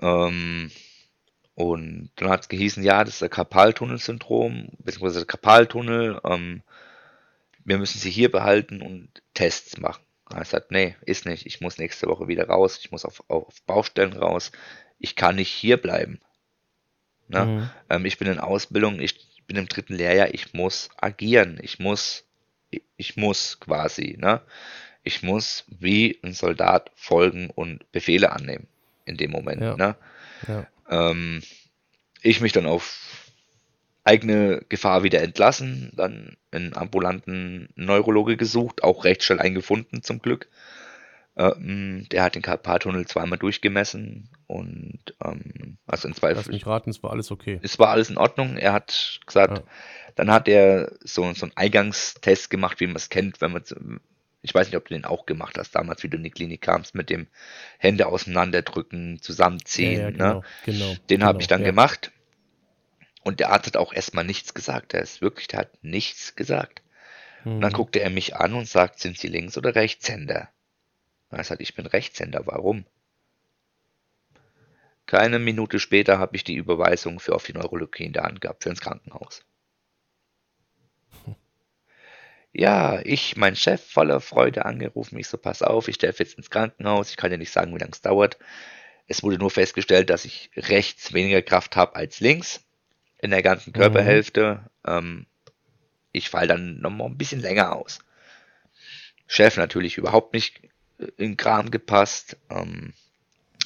[0.00, 0.70] ähm,
[1.54, 6.62] und dann hat es gehießen, ja, das ist der Karpaltunnelsyndrom, beziehungsweise der Karpaltunnel, ähm,
[7.64, 10.02] wir müssen sie hier behalten und Tests machen.
[10.30, 13.22] Er hat gesagt, nee, ist nicht, ich muss nächste Woche wieder raus, ich muss auf,
[13.28, 14.52] auf Baustellen raus,
[14.98, 16.20] ich kann nicht hier bleiben.
[17.28, 17.40] Ne?
[17.40, 17.70] Hm.
[17.90, 22.24] Ähm, ich bin in Ausbildung, ich bin im dritten Lehrjahr, ich muss agieren, ich muss,
[22.96, 24.42] ich muss quasi, ne?
[25.06, 28.66] Ich muss wie ein Soldat folgen und Befehle annehmen
[29.04, 29.76] in dem Moment, Ja.
[29.76, 29.96] ne?
[30.48, 30.66] Ja.
[30.90, 31.42] Ähm,
[32.22, 33.30] ich mich dann auf
[34.02, 40.18] eigene Gefahr wieder entlassen, dann einen ambulanten Neurologe gesucht, auch recht schnell einen gefunden zum
[40.20, 40.48] Glück.
[41.36, 46.90] Ähm, der hat den Karpattunnel zweimal durchgemessen und ähm, also in zwei Lass mich raten,
[46.90, 47.60] es war alles okay.
[47.62, 48.56] es war alles in Ordnung.
[48.56, 49.64] Er hat gesagt, Ja.
[50.16, 53.62] dann hat er so, so einen Eingangstest gemacht, wie man es kennt, wenn man,
[54.46, 56.60] ich weiß nicht, ob du den auch gemacht hast, damals, wie du in die Klinik
[56.60, 57.26] kamst, mit dem
[57.78, 59.92] Hände auseinanderdrücken, zusammenziehen.
[59.92, 60.16] ja, ja, ne?
[60.16, 60.94] genau, genau.
[60.94, 61.66] Den genau, habe ich dann ja.
[61.66, 62.12] gemacht.
[63.24, 64.92] Und der Arzt hat auch erstmal nichts gesagt.
[64.92, 66.82] Der ist wirklich, der hat nichts gesagt.
[67.44, 67.76] Und dann Hm.
[67.76, 70.48] guckte er mich an und sagt, sind Sie Links- oder Rechtshänder?
[71.30, 72.42] Und er sagt, ich bin Rechtshänder.
[72.46, 72.84] Warum?
[75.06, 78.62] Keine Minute später habe ich die Überweisung für auf die Neurologie in der Hand gehabt,
[78.62, 79.44] für ins Krankenhaus.
[82.58, 85.18] Ja, ich, mein Chef, voller Freude angerufen.
[85.18, 87.10] Ich so, pass auf, ich darf jetzt ins Krankenhaus.
[87.10, 88.38] Ich kann dir nicht sagen, wie lange es dauert.
[89.06, 92.64] Es wurde nur festgestellt, dass ich rechts weniger Kraft habe als links
[93.18, 94.70] in der ganzen Körperhälfte.
[94.86, 95.26] Ähm,
[96.12, 97.98] ich falle dann noch mal ein bisschen länger aus.
[99.26, 100.58] Chef natürlich überhaupt nicht
[100.98, 102.38] äh, in Kram gepasst.
[102.48, 102.94] Ähm,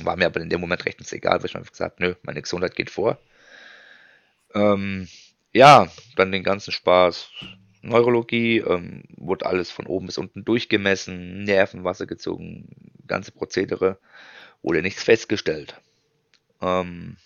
[0.01, 2.75] war mir aber in dem Moment rechtens egal, weil ich einfach gesagt nö, meine Gesundheit
[2.75, 3.21] geht vor.
[4.53, 5.07] Ähm,
[5.53, 5.87] ja,
[6.17, 7.31] dann den ganzen Spaß.
[7.83, 12.69] Neurologie, ähm, wurde alles von oben bis unten durchgemessen, Nervenwasser gezogen,
[13.07, 13.99] ganze Prozedere,
[14.63, 15.81] wurde nichts festgestellt.
[16.61, 17.17] Ähm,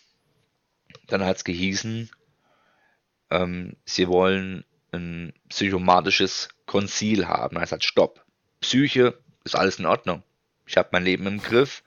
[1.08, 2.10] dann hat es gehießen,
[3.30, 7.56] ähm, sie wollen ein psychomatisches Konzil haben.
[7.56, 8.24] Er sagt, stopp.
[8.60, 10.22] Psyche ist alles in Ordnung.
[10.66, 11.82] Ich habe mein Leben im Griff.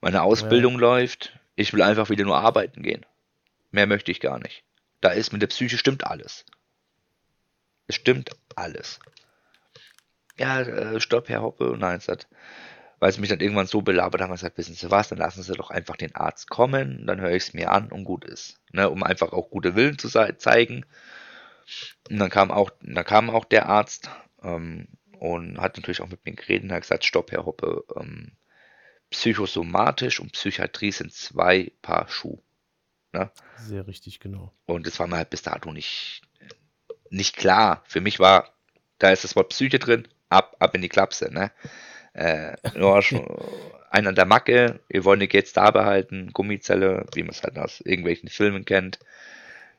[0.00, 1.38] Meine Ausbildung läuft.
[1.54, 3.04] Ich will einfach wieder nur arbeiten gehen.
[3.70, 4.64] Mehr möchte ich gar nicht.
[5.00, 6.44] Da ist mit der Psyche stimmt alles.
[7.90, 9.00] Es stimmt alles.
[10.38, 11.74] Ja, äh, stopp, Herr Hoppe.
[11.76, 12.28] Nein, es hat,
[13.00, 15.54] weil sie mich dann irgendwann so belabert haben, gesagt, wissen Sie was, dann lassen Sie
[15.54, 18.60] doch einfach den Arzt kommen, dann höre ich es mir an und gut ist.
[18.70, 20.86] Ne, um einfach auch gute Willen zu zeigen.
[22.08, 24.08] Und dann kam auch, dann kam auch der Arzt
[24.44, 24.86] ähm,
[25.18, 28.36] und hat natürlich auch mit mir geredet und hat gesagt, stopp, Herr Hoppe, ähm,
[29.10, 32.38] psychosomatisch und Psychiatrie sind zwei Paar Schuh.
[33.12, 33.32] Ne?
[33.56, 34.54] Sehr richtig, genau.
[34.66, 36.22] Und das war mir halt bis dato nicht,
[37.10, 37.82] nicht klar.
[37.86, 38.48] Für mich war,
[38.98, 41.50] da ist das Wort Psyche drin, ab, ab in die Klapse, ne?
[42.12, 43.26] Äh, nur schon,
[43.90, 47.58] einen an der Macke, wir wollen dich jetzt da behalten, Gummizelle, wie man es halt
[47.58, 48.98] aus irgendwelchen Filmen kennt.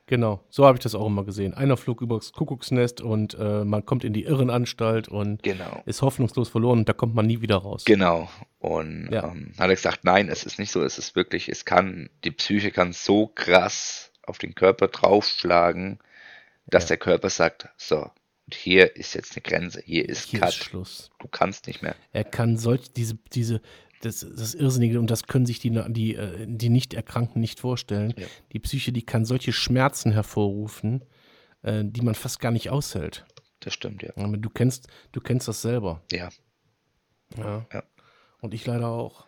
[0.07, 1.53] Genau, so habe ich das auch immer gesehen.
[1.53, 5.83] Einer flog übers Kuckucksnest und äh, man kommt in die Irrenanstalt und Genau.
[5.85, 7.85] ist hoffnungslos verloren und da kommt man nie wieder raus.
[7.85, 8.29] Genau.
[8.59, 9.29] Und Ja.
[9.29, 12.31] ähm, hat er gesagt, nein, es ist nicht so, es ist wirklich, es kann, die
[12.31, 15.99] Psyche kann so krass auf den Körper draufschlagen,
[16.67, 16.89] dass Ja.
[16.89, 17.97] der Körper sagt, so,
[18.45, 21.09] und hier ist jetzt eine Grenze, hier ist Hier Cut, ist Schluss.
[21.19, 21.95] du kannst nicht mehr.
[22.11, 23.61] Er kann solch diese, diese,
[24.01, 28.13] das, das Irrsinnige, und das können sich die, die, äh, die Nicht-Erkrankten nicht vorstellen.
[28.17, 28.27] Ja.
[28.51, 31.05] Die Psyche, die kann solche Schmerzen hervorrufen,
[31.61, 33.25] äh, die man fast gar nicht aushält.
[33.59, 34.09] Das stimmt, ja.
[34.15, 36.01] Aber Du kennst, du kennst das selber.
[36.11, 36.29] Ja,
[37.37, 37.65] Ja.
[37.71, 37.83] Ja.
[38.41, 39.27] Und ich leider auch.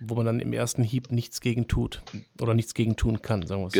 [0.00, 2.02] Wo man dann im ersten Hieb nichts gegen tut.
[2.40, 3.78] Oder nichts gegen tun kann, sagen wir es so.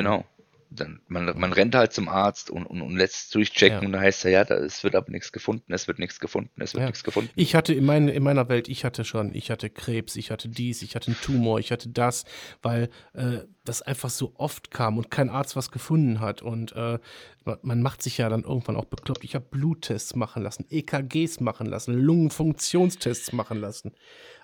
[0.71, 3.87] Dann, man, man rennt halt zum Arzt und, und, und lässt es durchchecken Ja.
[3.87, 6.51] und da heißt er, ja, da, es wird aber nichts gefunden, es wird nichts gefunden,
[6.61, 6.87] es wird Ja.
[6.89, 7.31] nichts gefunden.
[7.37, 10.49] Ich hatte in, mein, in meiner Welt, ich hatte schon, ich hatte Krebs, ich hatte
[10.49, 12.25] dies, ich hatte einen Tumor, ich hatte das,
[12.63, 16.43] weil äh, das einfach so oft kam und kein Arzt was gefunden hat.
[16.43, 16.99] Und äh,
[17.45, 19.25] man- man macht sich ja dann irgendwann auch bekloppt.
[19.25, 23.93] Ich habe Bluttests machen lassen, EKGs machen lassen, Lungenfunktionstests machen lassen.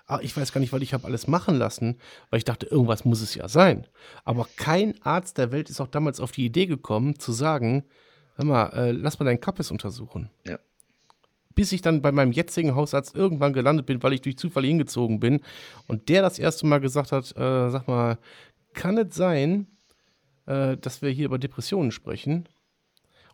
[0.05, 1.97] Ah, ich weiß gar nicht, weil ich habe alles machen lassen,
[2.29, 3.87] weil ich dachte, irgendwas muss es ja sein.
[4.25, 7.85] Aber kein Arzt der Welt ist auch damals auf die Idee gekommen, zu sagen,
[8.35, 10.59] hör mal, äh, lass mal deinen Kappes untersuchen Ja.
[11.55, 15.19] bis ich dann bei meinem jetzigen Hausarzt irgendwann gelandet bin, weil ich durch Zufall hingezogen
[15.21, 15.39] bin
[15.87, 18.17] und der das erste Mal gesagt hat, äh, sag mal,
[18.73, 19.67] kann es sein,
[20.47, 22.49] äh, dass wir hier über Depressionen sprechen?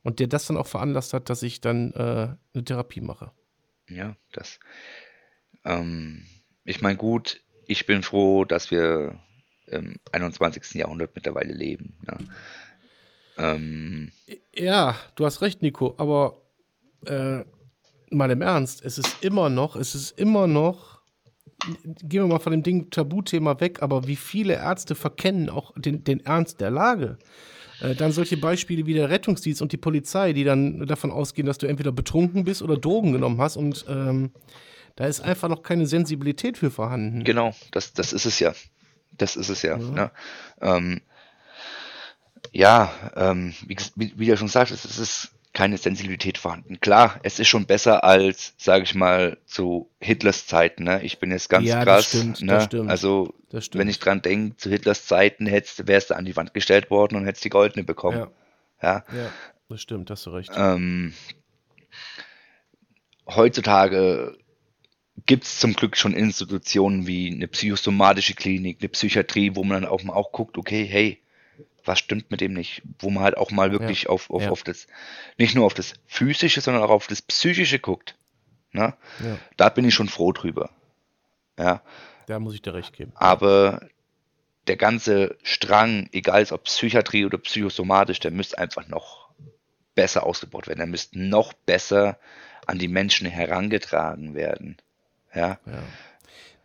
[0.03, 3.31] Und der das dann auch veranlasst hat, dass ich dann äh, eine Therapie mache.
[3.89, 4.59] Ja, das.
[5.65, 6.23] Ähm,
[6.69, 9.19] ich meine, gut, ich bin froh, dass wir
[9.65, 10.75] im 21.
[10.75, 11.97] Jahrhundert mittlerweile leben.
[12.05, 12.17] Ne?
[13.37, 14.11] Ähm,
[14.53, 16.41] Ja, du hast recht, Nico, aber
[17.07, 17.39] äh,
[18.11, 21.01] mal im Ernst, es ist immer noch, es ist immer noch,
[22.03, 26.03] gehen wir mal von dem Ding Tabuthema weg, aber wie viele Ärzte verkennen auch den,
[26.03, 27.17] den Ernst der Lage?
[27.81, 31.57] Äh, dann solche Beispiele wie der Rettungsdienst und die Polizei, die dann davon ausgehen, dass
[31.57, 34.31] du entweder betrunken bist oder Drogen genommen hast und ähm,
[34.99, 37.23] da ist einfach noch keine Sensibilität für vorhanden.
[37.23, 38.53] genau, das, das ist es ja.
[39.17, 39.77] Das ist es ja.
[39.77, 39.85] Ja.
[39.91, 40.11] Ne?
[40.61, 41.01] Ähm,
[42.51, 46.79] ja, ähm, wie, wie, wie du schon sagst, es ist keine Sensibilität vorhanden.
[46.81, 50.83] Klar, es ist schon besser als, sage ich mal, zu Hitlers Zeiten.
[50.83, 51.01] Ne?
[51.03, 52.07] Ich bin jetzt ganz Ja, das krass.
[52.09, 52.53] stimmt, ne?
[52.53, 52.89] das stimmt.
[52.89, 53.79] Also, Das stimmt.
[53.81, 57.25] wenn ich dran denke, zu Hitlers Zeiten wärst du an die Wand gestellt worden und
[57.25, 58.17] hättest die Goldene bekommen.
[58.17, 58.27] ja,
[58.81, 59.15] Ja.
[59.15, 59.29] ja,
[59.69, 60.51] das stimmt, hast du recht.
[60.55, 61.13] Ähm,
[63.27, 64.37] heutzutage
[65.25, 69.91] gibt es zum Glück schon Institutionen wie eine psychosomatische Klinik, eine Psychiatrie, wo man dann
[69.91, 71.21] auch mal auch guckt, okay, hey,
[71.85, 72.83] was stimmt mit dem nicht?
[72.99, 74.51] Wo man halt auch mal wirklich auf, auf, ja.
[74.51, 74.87] auf das,
[75.37, 78.15] nicht nur auf das Physische, sondern auch auf das Psychische guckt.
[78.71, 78.93] Ne?
[79.23, 80.69] Ja, Da bin ich schon froh drüber.
[81.57, 81.81] Ja,
[82.27, 83.11] da muss ich dir recht geben.
[83.15, 83.81] aber
[84.67, 89.29] der ganze Strang, egal ob Psychiatrie oder psychosomatisch, der müsste einfach noch
[89.95, 90.77] besser ausgebaut werden.
[90.77, 92.19] Der müsste noch besser
[92.67, 94.77] an die Menschen herangetragen werden.
[95.35, 95.83] Ja, Ja.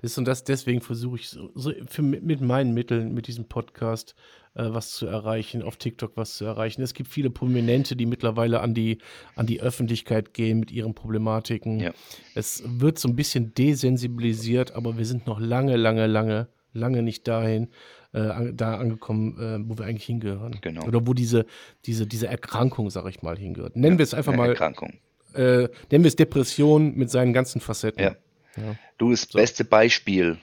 [0.02, 4.14] Das und das, deswegen versuche ich so, so für, mit meinen Mitteln, mit diesem Podcast,
[4.54, 6.82] äh, was zu erreichen, auf TikTok was zu erreichen.
[6.82, 8.98] Es gibt viele Prominente, die mittlerweile an die,
[9.34, 11.80] an die Öffentlichkeit gehen mit ihren Problematiken.
[11.80, 11.92] Ja.
[12.34, 17.26] Es wird so ein bisschen desensibilisiert, aber wir sind noch lange, lange, lange, lange nicht
[17.26, 17.68] dahin,
[18.12, 20.58] äh, da angekommen, äh, wo wir eigentlich hingehören.
[20.60, 20.84] Genau.
[20.84, 21.46] Oder wo diese,
[21.86, 23.74] diese, diese Erkrankung, sag ich mal, hingehört.
[23.74, 24.98] Nennen wir es einfach mal, Erkrankung.
[25.32, 28.02] äh, nennen wir es Depression mit seinen ganzen Facetten.
[28.04, 28.16] Ja.
[28.56, 28.76] Ja.
[28.98, 30.38] Du, das beste Beispiel,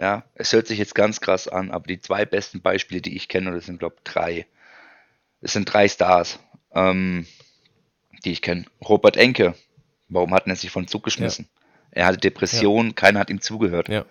[0.00, 3.28] ja, es hört sich jetzt ganz krass an, aber die zwei besten Beispiele, die ich
[3.28, 4.46] kenne, das sind, glaube ich, drei.
[5.40, 6.38] Es sind drei Stars,
[6.74, 7.26] ähm,
[8.24, 8.64] die ich kenne.
[8.86, 9.54] Robert Enke,
[10.08, 11.48] warum hat er sich von Zug geschmissen?
[11.90, 13.88] Er hatte Depressionen, keiner hat ihm zugehört.
[13.88, 14.04] Ja.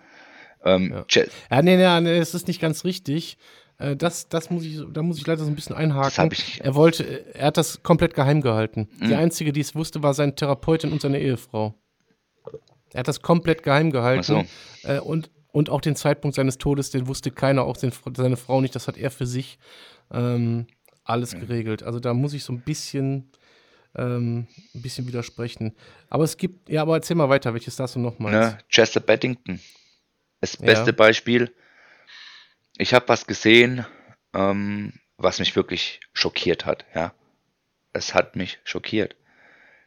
[0.64, 1.24] Ähm, Ja.
[1.52, 3.38] Ja, nee, nee, nee, es ist nicht ganz richtig.
[3.78, 6.30] Äh, Das, das muss ich, da muss ich leider so ein bisschen einhaken.
[6.30, 6.62] Das ich nicht.
[6.62, 7.04] Er wollte,
[7.36, 8.88] er hat das komplett geheim gehalten.
[9.02, 9.14] Die Mhm.
[9.20, 11.76] einzige, die es wusste, war seine Therapeutin und seine Ehefrau.
[12.96, 14.48] Er hat das komplett geheim gehalten.
[14.84, 18.62] Äh, und, und auch den Zeitpunkt seines Todes, den wusste keiner, auch den, seine Frau
[18.62, 18.74] nicht.
[18.74, 19.60] Das hat er für sich
[20.12, 20.68] ähm,
[21.04, 21.84] alles geregelt.
[21.84, 23.30] Also da muss ich so ein bisschen,
[23.98, 25.76] ähm, ein bisschen widersprechen.
[26.10, 28.54] Aber es gibt, ja, aber erzähl mal weiter, welches das du noch meinst.
[28.54, 29.60] ne, Chester Beddington.
[30.40, 30.66] Das Ja.
[30.66, 31.54] beste Beispiel.
[32.78, 33.86] Ich habe was gesehen,
[34.34, 36.86] ähm, was mich wirklich schockiert hat.
[36.96, 37.14] Ja,
[37.94, 39.16] es hat mich schockiert.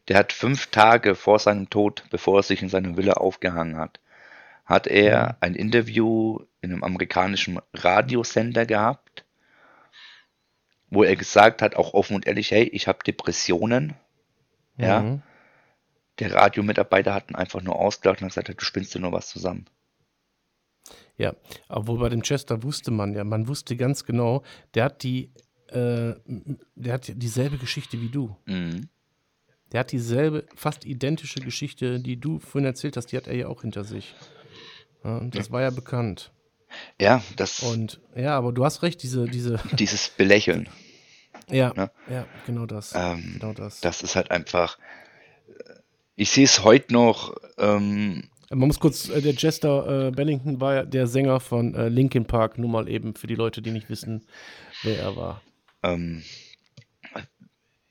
[0.09, 4.01] Der hat fünf Tage vor seinem Tod, bevor er sich in seine Villa aufgehangen hat,
[4.65, 9.25] hat er ein Interview in einem amerikanischen Radiosender gehabt,
[10.91, 13.95] wo er gesagt hat, auch offen und ehrlich, hey, ich habe Depressionen.
[14.79, 15.23] Ja, Mhm.
[16.21, 19.29] der Radiomitarbeiter hat ihn einfach nur ausgelacht und hat gesagt, du spinnst dir nur was
[19.29, 19.67] zusammen.
[21.17, 21.35] Ja,
[21.69, 24.43] obwohl bei dem Chester wusste man ja, man wusste ganz genau,
[24.75, 25.33] der hat die,
[25.69, 26.15] äh,
[26.77, 28.37] der hat dieselbe Geschichte wie du.
[28.47, 28.89] Mhm.
[29.73, 33.49] Der hat dieselbe, fast identische Geschichte, die du vorhin erzählt hast, die hat er ja
[33.49, 34.14] auch hinter sich.
[35.05, 36.33] Ja, das war ja bekannt.
[37.01, 40.69] Ja, das, Und ja, aber du hast recht, diese, diese, dieses Belächeln,
[41.51, 41.91] ja, Ne?
[42.11, 42.93] ja, genau das.
[42.95, 43.81] ähm, genau das.
[43.81, 44.79] das ist halt einfach,
[46.16, 50.75] ich sehe es heute noch, ähm, Man muss kurz, äh, der Jester äh, Bennington war
[50.75, 53.89] ja der Sänger von äh, Linkin Park, nur mal eben für die Leute, die nicht
[53.89, 54.27] wissen,
[54.83, 55.43] wer er war.
[55.83, 56.23] ähm,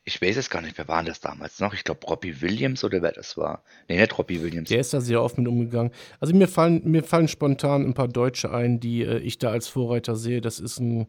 [0.08, 1.74] ich weiß es gar nicht, wer war das damals noch?
[1.74, 3.62] Ich glaube Robbie Williams oder wer das war.
[3.90, 4.70] Nee, nicht Robbie Williams.
[4.70, 5.92] Der ist da sehr oft mit umgegangen.
[6.22, 9.68] Also mir fallen, mir fallen spontan ein paar Deutsche ein, die äh, ich da als
[9.68, 10.40] Vorreiter sehe.
[10.40, 11.08] Das ist ein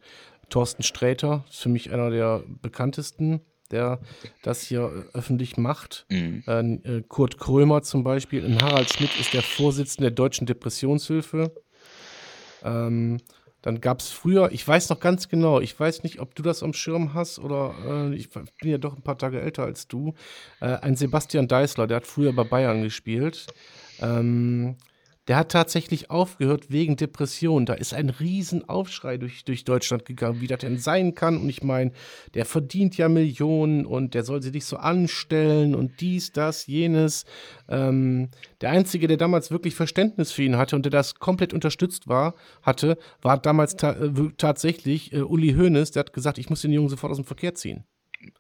[0.50, 3.40] Thorsten Sträter, ist für mich einer der bekanntesten,
[3.70, 4.00] der
[4.42, 6.04] das hier äh, öffentlich macht.
[6.10, 6.42] Mhm.
[6.46, 8.44] Äh, Kurt Krömer zum Beispiel.
[8.44, 11.54] Ein Harald Schmidt ist der Vorsitzende der Deutschen Depressionshilfe.
[12.64, 13.18] Ähm,
[13.62, 16.62] dann gab es früher, ich weiß noch ganz genau, ich weiß nicht, ob du das
[16.62, 20.14] am Schirm hast oder äh, ich bin ja doch ein paar Tage älter als du,
[20.60, 23.46] äh, ein Sebastian Deißler, der hat früher bei Bayern gespielt.
[24.00, 24.76] Ähm,
[25.28, 27.66] der hat tatsächlich aufgehört wegen Depression.
[27.66, 31.36] Da ist ein Riesenaufschrei durch, durch Deutschland gegangen, wie das denn sein kann.
[31.36, 31.92] Und ich meine,
[32.32, 37.26] der verdient ja Millionen und der soll sie nicht so anstellen und dies, das, jenes.
[37.68, 38.30] Ähm,
[38.62, 42.34] der Einzige, der damals wirklich Verständnis für ihn hatte und der das komplett unterstützt war,
[42.62, 45.90] hatte, war damals ta äh, tatsächlich äh, Uli Hoeneß.
[45.90, 47.84] Der hat gesagt, ich muss den Jungen sofort aus dem Verkehr ziehen.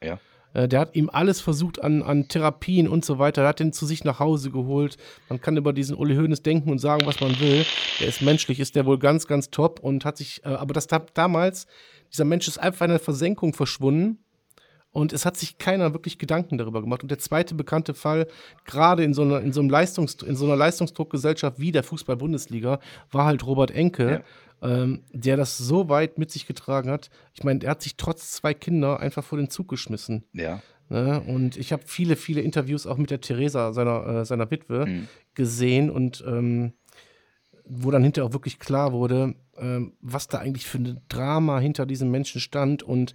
[0.02, 0.18] Ja.
[0.54, 3.42] Äh, Der hat ihm alles versucht an, an Therapien und so weiter.
[3.42, 4.96] Er hat ihn zu sich nach Hause geholt.
[5.28, 7.64] Man kann über diesen Uli Hoeneß denken und sagen, was man will.
[8.00, 10.86] Der ist menschlich, ist der wohl ganz, ganz top und hat sich, äh, aber das
[11.14, 11.66] damals,
[12.12, 14.18] dieser Mensch ist einfach in der Versenkung verschwunden
[14.90, 17.02] und es hat sich keiner wirklich Gedanken darüber gemacht.
[17.02, 18.26] Und der zweite bekannte Fall,
[18.64, 22.80] gerade in so einer, in so einem Leistungs, in so einer Leistungsdruckgesellschaft wie der Fußball-Bundesliga,
[23.10, 24.24] war halt Robert Enke,
[24.62, 27.10] ähm, der das so weit mit sich getragen hat.
[27.34, 30.24] Ich meine, er hat sich trotz zwei Kinder einfach vor den Zug geschmissen.
[30.32, 30.62] Ja.
[30.88, 31.20] Ne?
[31.20, 35.08] Und ich habe viele, viele Interviews auch mit der Theresa, seiner, äh, seiner Witwe, Mhm.
[35.34, 36.72] gesehen und ähm,
[37.64, 41.84] wo dann hinterher auch wirklich klar wurde, ähm, was da eigentlich für ein Drama hinter
[41.84, 42.82] diesem Menschen stand.
[42.82, 43.12] Und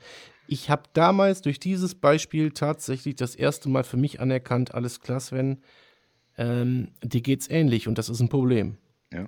[0.47, 5.19] ich habe damals durch dieses Beispiel tatsächlich das erste Mal für mich anerkannt, alles klar,
[5.19, 5.63] Sven,
[6.37, 8.77] ähm, dir geht's ähnlich und das ist ein Problem.
[9.11, 9.27] Ja.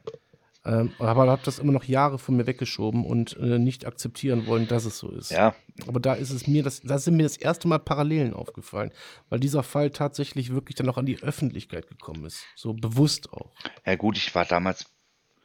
[0.65, 4.67] Ähm, aber habe das immer noch Jahre von mir weggeschoben und äh, nicht akzeptieren wollen,
[4.67, 5.29] dass es so ist.
[5.29, 5.55] Ja,
[5.87, 8.91] Aber da ist es mir, das, da sind mir das erste Mal Parallelen aufgefallen,
[9.29, 12.45] weil dieser Fall tatsächlich wirklich dann auch an die Öffentlichkeit gekommen ist.
[12.55, 13.51] So bewusst auch.
[13.85, 14.87] Ja gut, ich war damals,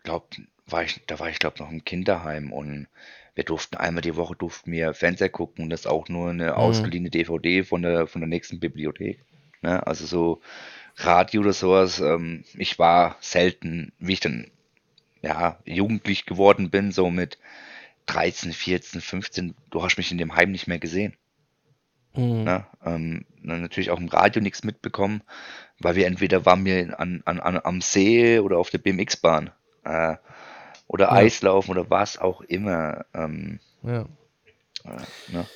[0.05, 0.31] glaub,
[0.67, 2.89] war ich, da war ich glaube noch im Kinderheim und
[3.35, 7.11] wir durften einmal die Woche durften wir Fernseher gucken und das auch nur eine ausgeliehene
[7.11, 9.25] DVD von der von der nächsten Bibliothek.
[9.63, 9.87] Ne?
[9.87, 10.41] Also so
[10.97, 12.01] Radio oder sowas.
[12.01, 14.51] Ähm, ich war selten, wie ich dann
[15.23, 17.39] ja jugendlich geworden bin, so mit
[18.07, 19.55] 13, 14, 15.
[19.71, 21.15] Du hast mich in dem Heim nicht mehr gesehen.
[22.15, 22.45] Mhm.
[22.45, 22.67] Ne?
[22.85, 25.23] Ähm, dann natürlich auch im Radio nichts mitbekommen,
[25.79, 29.51] weil wir entweder waren wir an, an, an, am See oder auf der BMX-Bahn
[29.85, 30.17] äh,
[30.87, 31.13] oder Ja.
[31.13, 33.05] Eislaufen oder was auch immer.
[33.15, 34.07] Ähm, Ja.
[34.85, 35.47] äh, ne?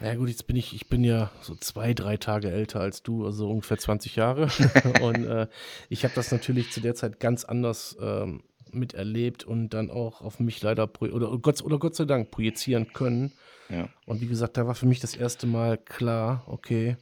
[0.00, 3.26] Ja gut, jetzt bin ich, ich bin ja so zwei, drei Tage älter als du,
[3.26, 4.48] also ungefähr 20 Jahre.
[5.02, 5.48] und äh,
[5.88, 8.44] ich habe das natürlich zu der Zeit ganz anders ähm,
[8.74, 13.32] miterlebt und dann auch auf mich leider oder Gott, oder Gott sei Dank projizieren können.
[13.68, 13.88] Ja.
[14.06, 16.96] Und wie gesagt, da war für mich das erste Mal klar, okay,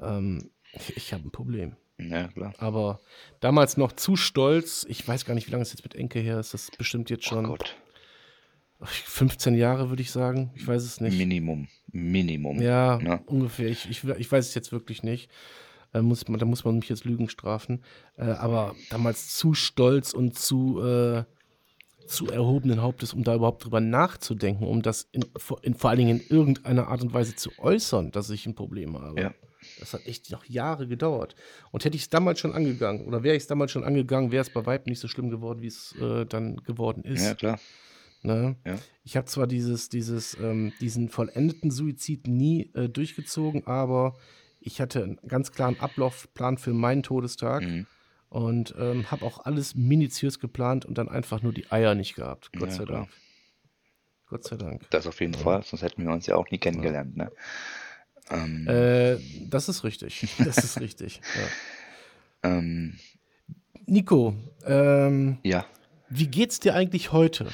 [0.00, 1.76] ähm, ich, ich habe ein Problem.
[1.98, 2.52] ja, klar.
[2.58, 3.00] Aber
[3.40, 4.86] damals noch zu stolz.
[4.88, 6.54] Ich weiß gar nicht, wie lange es jetzt mit Enke her ist.
[6.54, 7.74] Das ist bestimmt jetzt Oh schon Gott,
[8.80, 10.52] 15 Jahre, würde ich sagen.
[10.54, 11.18] Ich weiß es nicht.
[11.18, 12.62] Minimum, Minimum.
[12.62, 13.20] Ja, Ne?
[13.26, 13.68] ungefähr.
[13.68, 15.30] Ich, ich, ich weiß es jetzt wirklich nicht.
[15.94, 17.82] Äh, muss man, da muss man mich jetzt Lügen strafen.
[18.16, 21.24] Äh, aber damals zu stolz und zu, äh,
[22.06, 25.98] zu erhobenen Hauptes, um da überhaupt drüber nachzudenken, um das in, vor- in, vor allen
[25.98, 29.20] Dingen in irgendeiner Art und Weise zu äußern, dass ich ein Problem habe.
[29.20, 29.34] Ja.
[29.80, 31.34] Das hat echt noch Jahre gedauert.
[31.72, 34.42] Und hätte ich es damals schon angegangen, oder wäre ich es damals schon angegangen, wäre
[34.42, 37.24] es bei Weib nicht so schlimm geworden, wie es äh, dann geworden ist.
[37.24, 37.60] Ja, klar.
[38.22, 38.56] Ne?
[38.64, 38.76] Ja.
[39.04, 44.16] Ich habe zwar dieses, dieses, ähm, diesen vollendeten Suizid nie äh, durchgezogen, aber
[44.60, 47.86] ich hatte einen ganz klaren Ablaufplan für meinen Todestag Mhm.
[48.28, 52.50] und ähm, habe auch alles minutiös geplant und dann einfach nur die Eier nicht gehabt.
[52.52, 52.98] Gott Ja, sei klar.
[53.00, 53.10] Dank.
[54.26, 54.90] Gott sei Dank.
[54.90, 57.16] Das auf jeden Fall, sonst hätten wir uns ja auch nie kennengelernt.
[57.16, 57.30] Ne?
[58.30, 59.16] Ähm, Äh,
[59.48, 60.26] das ist richtig.
[60.44, 61.20] Das ist richtig.
[62.42, 62.50] Ja.
[62.50, 62.98] ähm,
[63.86, 64.34] Nico,
[64.66, 65.64] ähm, ja,
[66.10, 67.48] wie geht's dir eigentlich heute?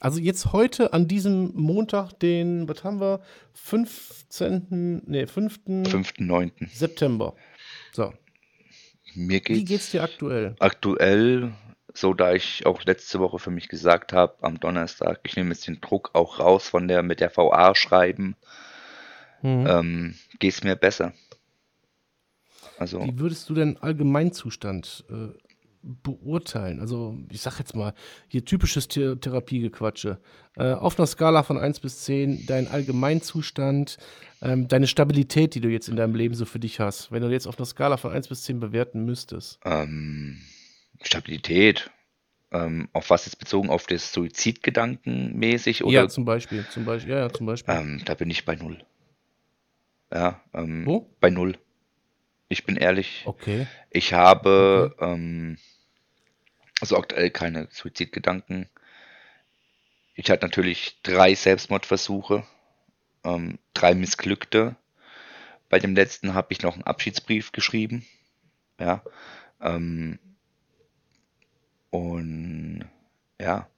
[0.00, 3.20] Also jetzt heute an diesem Montag, den, was haben wir?
[3.54, 5.02] 15.
[5.06, 5.60] Nee, 5.
[5.66, 6.52] 5.9.
[6.72, 7.34] September.
[7.92, 8.12] So.
[9.14, 10.56] Mir Wie geht's, geht's dir aktuell?
[10.58, 11.52] aktuell
[11.92, 15.66] so, da ich auch letzte Woche für mich gesagt habe, am Donnerstag, ich nehme jetzt
[15.66, 18.36] den Druck auch raus von der mit der VA schreiben,
[19.42, 19.66] Mhm.
[19.66, 21.14] ähm, geht es mir besser.
[22.78, 25.28] Also, Wie würdest du denn Allgemeinzustand äh,
[25.82, 26.80] beurteilen?
[26.80, 27.94] Also, ich sag jetzt mal,
[28.28, 30.18] hier typisches The Therapiegequatsche.
[30.56, 33.98] Äh, auf einer Skala von 1 bis 10, dein Allgemeinzustand,
[34.42, 37.28] ähm, deine Stabilität, die du jetzt in deinem Leben so für dich hast, wenn du
[37.30, 39.58] jetzt auf einer Skala von 1 bis 10 bewerten müsstest.
[39.64, 40.38] ähm,
[41.02, 41.90] Stabilität,
[42.52, 47.12] ähm, auf was jetzt bezogen, auf das Suizidgedanken mäßig oder Ja, zum Beispiel, zum Beispiel,
[47.12, 47.74] ja, ja, zum Beispiel.
[47.74, 48.78] ähm, da bin ich bei null.
[50.12, 51.06] Ja, ähm, Wo?
[51.20, 51.56] bei null.
[52.50, 53.68] Ich bin ehrlich, Okay.
[53.90, 55.56] ich habe ähm,
[56.80, 58.68] also aktuell keine Suizidgedanken.
[60.14, 62.44] Ich hatte natürlich drei Selbstmordversuche,
[63.22, 64.74] ähm, drei missglückte.
[65.68, 68.04] Bei dem letzten habe ich noch einen Abschiedsbrief geschrieben.
[68.80, 69.04] Ja.
[69.60, 70.18] Ähm,
[71.90, 72.84] und
[73.40, 73.68] ja,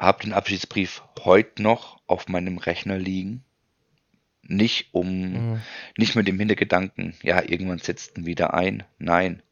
[0.00, 3.44] habe den Abschiedsbrief heute noch auf meinem Rechner liegen.
[4.52, 5.60] Nicht um, Mhm.
[5.96, 8.82] nicht mit dem Hintergedanken, ja, irgendwann setzt ihn wieder ein.
[8.98, 9.42] Nein.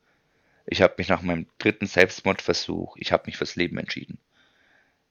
[0.66, 4.18] Ich habe mich nach meinem dritten Selbstmordversuch, ich habe mich fürs Leben entschieden.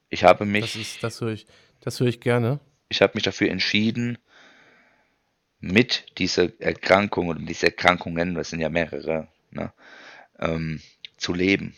[0.09, 1.47] Ich habe Das mich, ist, das höre ich,
[1.79, 2.59] das höre ich gerne.
[2.89, 4.17] ich habe mich dafür entschieden,
[5.59, 9.71] mit dieser Erkrankung oder diese Erkrankungen, das sind ja mehrere, ne,
[10.39, 10.81] ähm,
[11.17, 11.75] zu leben.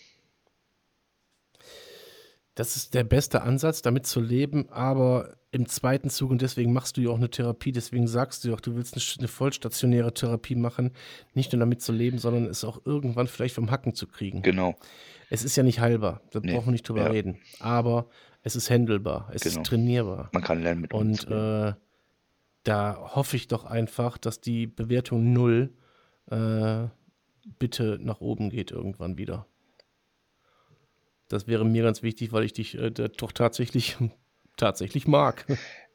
[2.55, 6.97] Das ist der beste Ansatz, damit zu leben, aber im zweiten Zug, und deswegen machst
[6.97, 10.13] du ja auch eine Therapie, deswegen sagst du ja auch, du willst eine, eine vollstationäre
[10.13, 10.91] Therapie machen,
[11.33, 14.41] nicht nur damit zu leben, sondern es auch irgendwann vielleicht vom Hacken zu kriegen.
[14.43, 14.75] Genau,
[15.31, 17.09] Es ist ja nicht heilbar, da Nee, brauchen wir nicht drüber ja.
[17.11, 18.07] reden, aber
[18.43, 19.61] es ist handelbar, es Genau.
[19.61, 20.29] ist trainierbar.
[20.33, 21.67] man kann lernen mit Und umzugehen.
[21.69, 21.73] äh,
[22.63, 25.73] da hoffe ich doch einfach, dass die Bewertung null
[26.29, 26.87] äh,
[27.57, 29.47] bitte nach oben geht irgendwann wieder.
[31.27, 33.97] Das wäre mir ganz wichtig, weil ich dich äh, doch tatsächlich,
[34.59, 35.45] tatsächlich mag.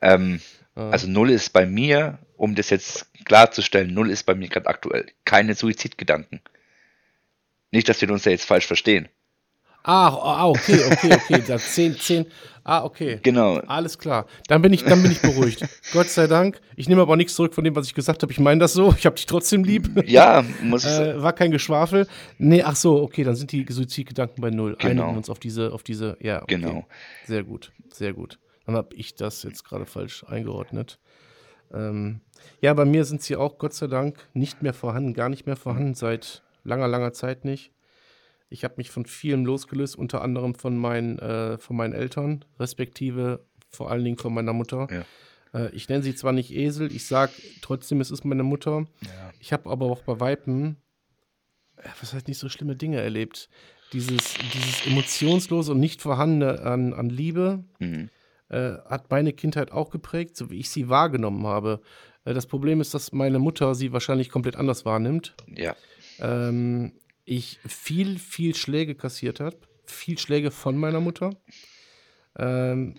[0.00, 0.40] Ähm,
[0.76, 4.66] Äh, also null ist bei mir, um das jetzt klarzustellen, null ist bei mir gerade
[4.66, 6.40] aktuell keine Suizidgedanken.
[7.70, 9.08] Nicht, dass wir uns da jetzt falsch verstehen.
[9.84, 11.42] ah, ah, okay, okay, okay.
[11.46, 12.26] Da 10, 10.
[12.66, 13.18] Ah, okay.
[13.22, 14.26] Genau, Alles klar.
[14.48, 15.62] Dann bin ich, dann bin ich beruhigt.
[15.92, 16.60] Gott sei Dank.
[16.76, 18.32] Ich nehme aber nichts zurück von dem, was ich gesagt habe.
[18.32, 18.94] Ich meine das so.
[18.96, 19.90] Ich habe dich trotzdem lieb.
[20.06, 22.06] ja, muss Äh, war kein Geschwafel.
[22.38, 24.76] Nee, ach so, okay, dann sind die Suizidgedanken bei null.
[24.78, 25.02] Genau.
[25.02, 26.54] Einigen uns auf diese, auf diese, ja, okay.
[26.54, 26.86] Genau.
[27.26, 28.38] Sehr gut, sehr gut.
[28.66, 30.98] Dann habe ich das jetzt gerade falsch eingeordnet.
[31.72, 32.20] Ähm,
[32.60, 35.56] ja, bei mir sind sie auch Gott sei Dank nicht mehr vorhanden, gar nicht mehr
[35.56, 37.72] vorhanden, seit langer, langer Zeit nicht.
[38.48, 43.44] Ich habe mich von vielem losgelöst, unter anderem von meinen, äh, von meinen Eltern, respektive
[43.68, 44.86] vor allen Dingen von meiner Mutter.
[44.90, 45.04] Ja.
[45.58, 48.86] Äh, ich nenne sie zwar nicht Esel, ich sage trotzdem, es ist meine Mutter.
[49.00, 49.32] Ja.
[49.40, 50.76] Ich habe aber auch bei Weitem,
[51.76, 53.48] äh, was heißt nicht so schlimme Dinge erlebt.
[53.92, 58.10] Dieses, dieses emotionslose und nicht vorhandene an, an Liebe Mhm.
[58.48, 61.80] Äh, hat meine Kindheit auch geprägt, so wie ich sie wahrgenommen habe.
[62.24, 65.34] Äh, das Problem ist, dass meine Mutter sie wahrscheinlich komplett anders wahrnimmt.
[65.54, 65.74] ja,
[66.18, 66.92] Ähm,
[67.24, 71.30] ich viel, viel Schläge kassiert habe, viel Schläge von meiner Mutter.
[72.38, 72.96] Ähm,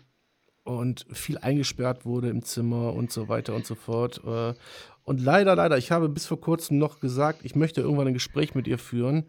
[0.63, 4.19] und viel eingesperrt wurde im Zimmer und so weiter und so fort.
[4.25, 4.55] Äh,
[5.03, 8.55] und leider, leider, ich habe bis vor kurzem noch gesagt, ich möchte irgendwann ein Gespräch
[8.55, 9.25] mit ihr führen.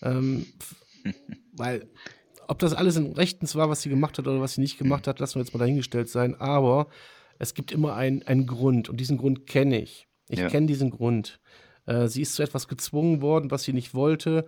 [0.00, 0.46] Ähm,
[1.52, 1.86] weil,
[2.48, 5.06] ob das alles in Rechtens war, was sie gemacht hat oder was sie nicht gemacht
[5.06, 6.34] hat, lassen wir jetzt mal dahingestellt sein.
[6.40, 6.88] Aber
[7.38, 10.08] es gibt immer einen, einen Grund und diesen Grund kenne ich.
[10.28, 10.48] Ich Ja.
[10.48, 11.40] kenne diesen Grund.
[11.86, 14.44] Äh, sie ist zu etwas gezwungen worden, was sie nicht wollte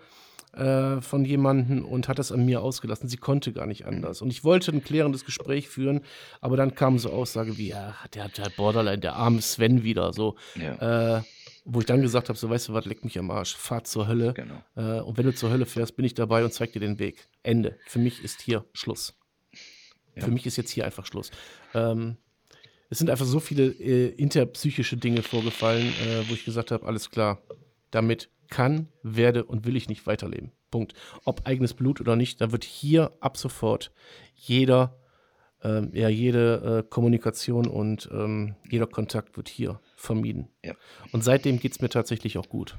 [0.54, 3.08] äh, von jemandem und hat das an mir ausgelassen.
[3.08, 4.20] Sie konnte gar nicht anders.
[4.20, 6.00] Und ich wollte ein klärendes Gespräch führen,
[6.40, 10.12] aber dann kamen so Aussagen wie, ja, der hat halt Borderline, der arme Sven wieder,
[10.12, 10.34] so.
[10.56, 11.22] ja, Äh,
[11.66, 14.08] wo ich dann gesagt habe, so, weißt du was, leck mich am Arsch, fahr zur
[14.08, 14.32] Hölle.
[14.34, 14.54] genau.
[14.76, 17.28] Äh, und wenn du zur Hölle fährst, bin ich dabei und zeig dir den Weg.
[17.42, 17.78] Ende.
[17.86, 19.16] Für mich ist hier Schluss.
[20.16, 20.24] Ja.
[20.24, 21.30] Für mich ist jetzt hier einfach Schluss.
[21.74, 22.16] Ähm,
[22.90, 27.10] es sind einfach so viele äh, interpsychische Dinge vorgefallen, äh, wo ich gesagt habe, alles
[27.10, 27.40] klar,
[27.90, 30.52] damit kann, werde und will ich nicht weiterleben.
[30.70, 30.94] Punkt.
[31.24, 33.92] Ob eigenes Blut oder nicht, da wird hier ab sofort
[34.34, 34.98] jeder,
[35.62, 40.48] ähm, ja, jede äh, Kommunikation und ähm, jeder Kontakt wird hier vermieden.
[40.64, 40.74] Ja.
[41.12, 42.76] Und seitdem geht es mir tatsächlich auch gut.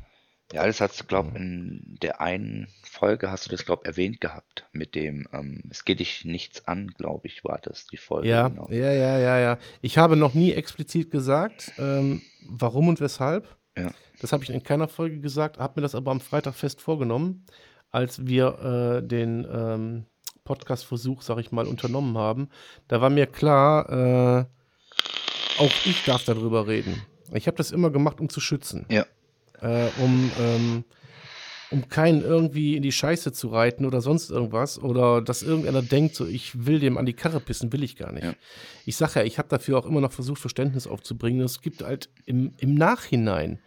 [0.54, 4.66] Ja, das hast du, glaube in der einen Folge hast du das, glaube erwähnt gehabt,
[4.74, 8.28] mit dem, ähm, es geht dich nichts an, glaube ich, war das die Folge.
[8.28, 8.68] Ja, genau.
[8.70, 9.58] ja, ja, ja, ja.
[9.82, 13.56] Ich habe noch nie explizit gesagt, ähm, warum und weshalb.
[13.78, 13.91] Ja.
[14.20, 17.45] Das habe ich in keiner Folge gesagt, habe mir das aber am Freitag fest vorgenommen,
[17.89, 20.06] als wir äh, den ähm,
[20.43, 22.49] Podcast-Versuch, sag ich mal, unternommen haben.
[22.88, 24.45] Da war mir klar, äh,
[25.60, 27.02] auch ich darf darüber reden.
[27.34, 29.06] Ich habe das immer gemacht, um zu schützen Ja,
[29.62, 30.84] äh, um, ähm,
[31.72, 36.16] um keinen irgendwie in die Scheiße zu reiten oder sonst irgendwas oder dass irgendeiner denkt,
[36.16, 38.24] so ich will dem an die Karre pissen, will ich gar nicht.
[38.24, 38.34] Ja.
[38.86, 41.41] Ich sage ja, ich habe dafür auch immer noch versucht, Verständnis aufzubringen.
[41.41, 43.59] Es gibt halt im, im Nachhinein,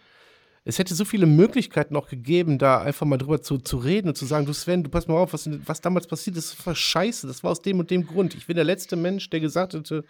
[0.67, 4.17] es hätte so viele Möglichkeiten auch gegeben, da einfach mal drüber zu, zu reden und
[4.17, 6.75] zu sagen, du Sven, du pass mal auf, was, was damals passiert ist, das war
[6.75, 8.35] scheiße, das war aus dem und dem Grund.
[8.35, 10.05] Ich bin der letzte Mensch, der gesagt hätte,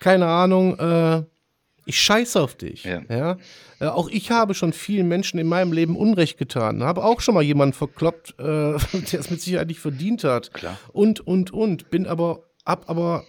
[0.00, 1.22] keine Ahnung, äh,
[1.86, 2.84] ich scheiße auf dich.
[2.84, 3.02] Ja.
[3.08, 3.36] Ja?
[3.80, 6.82] Äh, auch ich habe schon vielen Menschen in meinem Leben Unrecht getan.
[6.82, 10.52] Habe auch schon mal jemanden verkloppt, äh, der es mit Sicherheit nicht verdient hat.
[10.52, 10.78] Klar.
[10.92, 11.90] Und, und, und.
[11.90, 13.24] Bin aber, hab aber,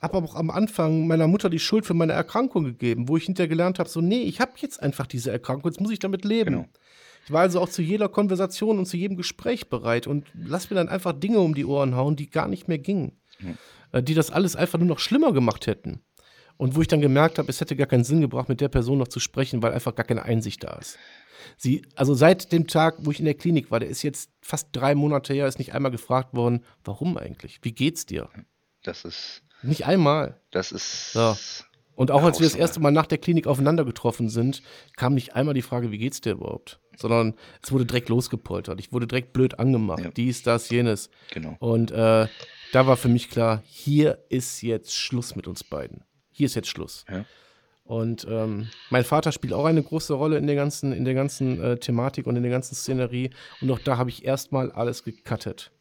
[0.00, 3.24] hab aber auch am Anfang meiner Mutter die Schuld für meine Erkrankung gegeben, wo ich
[3.24, 6.24] hinterher gelernt habe, so, nee, ich habe jetzt einfach diese Erkrankung, jetzt muss ich damit
[6.24, 6.54] leben.
[6.54, 6.68] Genau.
[7.24, 10.76] Ich war also auch zu jeder Konversation und zu jedem Gespräch bereit und lass mir
[10.76, 13.12] dann einfach Dinge um die Ohren hauen, die gar nicht mehr gingen.
[13.92, 16.00] Äh, Die das alles einfach nur noch schlimmer gemacht hätten.
[16.58, 18.98] Und wo ich dann gemerkt habe, es hätte gar keinen Sinn gebracht, mit der Person
[18.98, 20.98] noch zu sprechen, weil einfach gar keine Einsicht da ist.
[21.56, 24.68] Sie, also seit dem Tag, wo ich in der Klinik war, der ist jetzt fast
[24.72, 27.60] drei Monate her, ist nicht einmal gefragt worden, warum eigentlich?
[27.62, 28.28] Wie geht's dir?
[28.82, 30.40] Das ist, Nicht einmal.
[30.50, 31.12] das ist.
[31.12, 31.36] So.
[31.94, 34.62] Und auch als wir das erste Mal nach der Klinik aufeinander getroffen sind,
[34.96, 36.80] kam nicht einmal die Frage, wie geht's dir überhaupt?
[36.96, 38.78] Sondern es wurde direkt losgepoltert.
[38.78, 40.04] Ich wurde direkt blöd angemacht.
[40.04, 40.10] Ja.
[40.10, 41.10] Dies, das, jenes.
[41.32, 41.56] Genau.
[41.58, 42.26] Und äh,
[42.72, 46.04] da war für mich klar, hier ist jetzt Schluss mit uns beiden.
[46.38, 47.04] Hier ist jetzt Schluss.
[47.10, 47.24] Ja.
[47.82, 51.60] Und ähm, mein Vater spielt auch eine große Rolle in der ganzen, in der ganzen
[51.60, 53.30] äh, Thematik und in der ganzen Szenerie.
[53.60, 55.72] Und auch da habe ich erstmal alles gecuttet.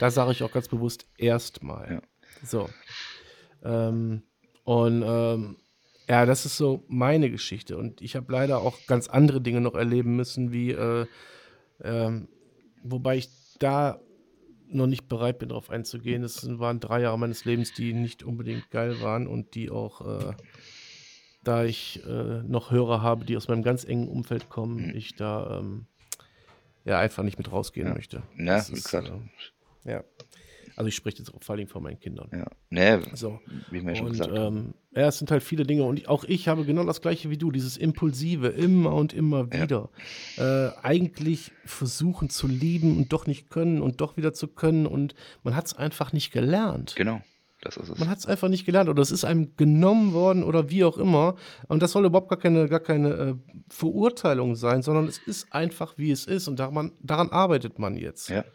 [0.00, 1.92] Da sage ich auch ganz bewusst erstmal.
[1.92, 2.02] Ja.
[2.44, 2.68] So.
[3.62, 4.24] Ähm,
[4.64, 5.58] und ähm,
[6.08, 7.76] ja, das ist so meine Geschichte.
[7.76, 11.06] Und ich habe leider auch ganz andere Dinge noch erleben müssen, wie, äh,
[11.84, 12.26] ähm,
[12.82, 13.28] wobei ich
[13.60, 14.00] da
[14.72, 16.22] noch nicht bereit bin, darauf einzugehen.
[16.22, 20.00] Das waren drei Jahre meines Lebens, die nicht unbedingt geil waren und die auch,
[20.30, 20.32] äh,
[21.44, 25.58] da ich äh, noch Hörer habe, die aus meinem ganz engen Umfeld kommen, ich da
[25.58, 25.86] ähm,
[26.84, 27.94] ja einfach nicht mit rausgehen Ja.
[27.94, 28.22] möchte.
[28.38, 29.10] Ja, Das wie ist, gesagt.
[29.84, 30.04] äh, ja.
[30.80, 32.30] Also ich spreche jetzt auch vor allem von meinen Kindern.
[32.32, 32.46] Ja.
[32.70, 33.38] Nee, So.
[33.70, 35.84] wie wir schon Und gesagt ähm, ja, es sind halt viele Dinge.
[35.84, 39.46] Und ich, auch ich habe genau das gleiche wie du, dieses Impulsive, immer und immer
[39.52, 39.62] Ja.
[39.64, 39.90] wieder.
[40.38, 44.86] Äh, eigentlich versuchen zu lieben und doch nicht können und doch wieder zu können.
[44.86, 46.94] Und man hat es einfach nicht gelernt.
[46.96, 47.20] Genau.
[47.60, 47.98] Das ist es.
[47.98, 50.96] Man hat es einfach nicht gelernt oder es ist einem genommen worden oder wie auch
[50.96, 51.36] immer.
[51.68, 53.34] Und das soll überhaupt gar keine, gar keine äh,
[53.68, 56.48] Verurteilung sein, sondern es ist einfach, wie es ist.
[56.48, 58.46] Und daran, daran arbeitet man jetzt Ja.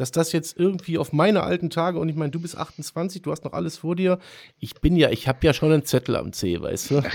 [0.00, 3.32] Dass das jetzt irgendwie auf meine alten Tage und ich meine, du bist 28, du
[3.32, 4.18] hast noch alles vor dir.
[4.60, 7.02] Ich bin ja, ich habe ja schon einen Zettel am C, weißt du?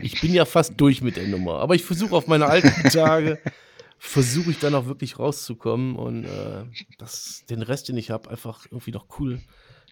[0.00, 1.60] Ich bin ja fast durch mit der Nummer.
[1.60, 3.38] Aber ich versuche auf meine alten Tage,
[3.98, 6.64] versuche ich dann auch wirklich rauszukommen und äh,
[6.98, 9.40] das, den Rest, den ich habe, einfach irgendwie noch cool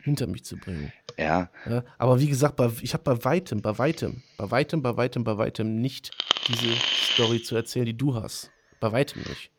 [0.03, 0.93] hinter mich zu bringen.
[1.18, 4.97] Ja, Ja, aber wie gesagt, bei, ich habe bei weitem, bei weitem, bei weitem, bei
[4.97, 6.11] weitem, bei weitem nicht
[6.49, 6.74] diese
[7.12, 8.53] Story zu erzählen, die du hast.
[8.78, 9.51] Bei weitem nicht.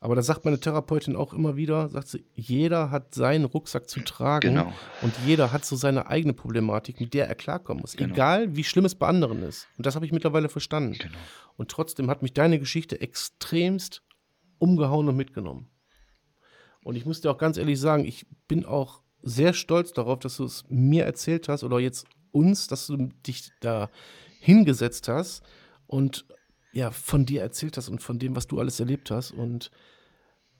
[0.00, 4.00] Aber da sagt meine Therapeutin auch immer wieder, sagt sie, jeder hat seinen Rucksack zu
[4.00, 4.72] tragen Genau.
[5.02, 7.96] und jeder hat so seine eigene Problematik, mit der er klarkommen muss.
[7.96, 8.14] Genau.
[8.14, 9.66] Egal, wie schlimm es bei anderen ist.
[9.76, 10.92] Und das habe ich mittlerweile verstanden.
[10.98, 11.18] Genau.
[11.56, 14.02] Und trotzdem hat mich deine Geschichte extremst
[14.58, 15.68] umgehauen und mitgenommen.
[16.84, 20.36] Und ich muss dir auch ganz ehrlich sagen, ich bin auch sehr stolz darauf, dass
[20.36, 23.90] du es mir erzählt hast oder jetzt uns, dass du dich da
[24.40, 25.42] hingesetzt hast
[25.88, 26.24] und
[26.72, 29.30] ja, von dir erzählt hast und von dem, was du alles erlebt hast.
[29.32, 29.70] Und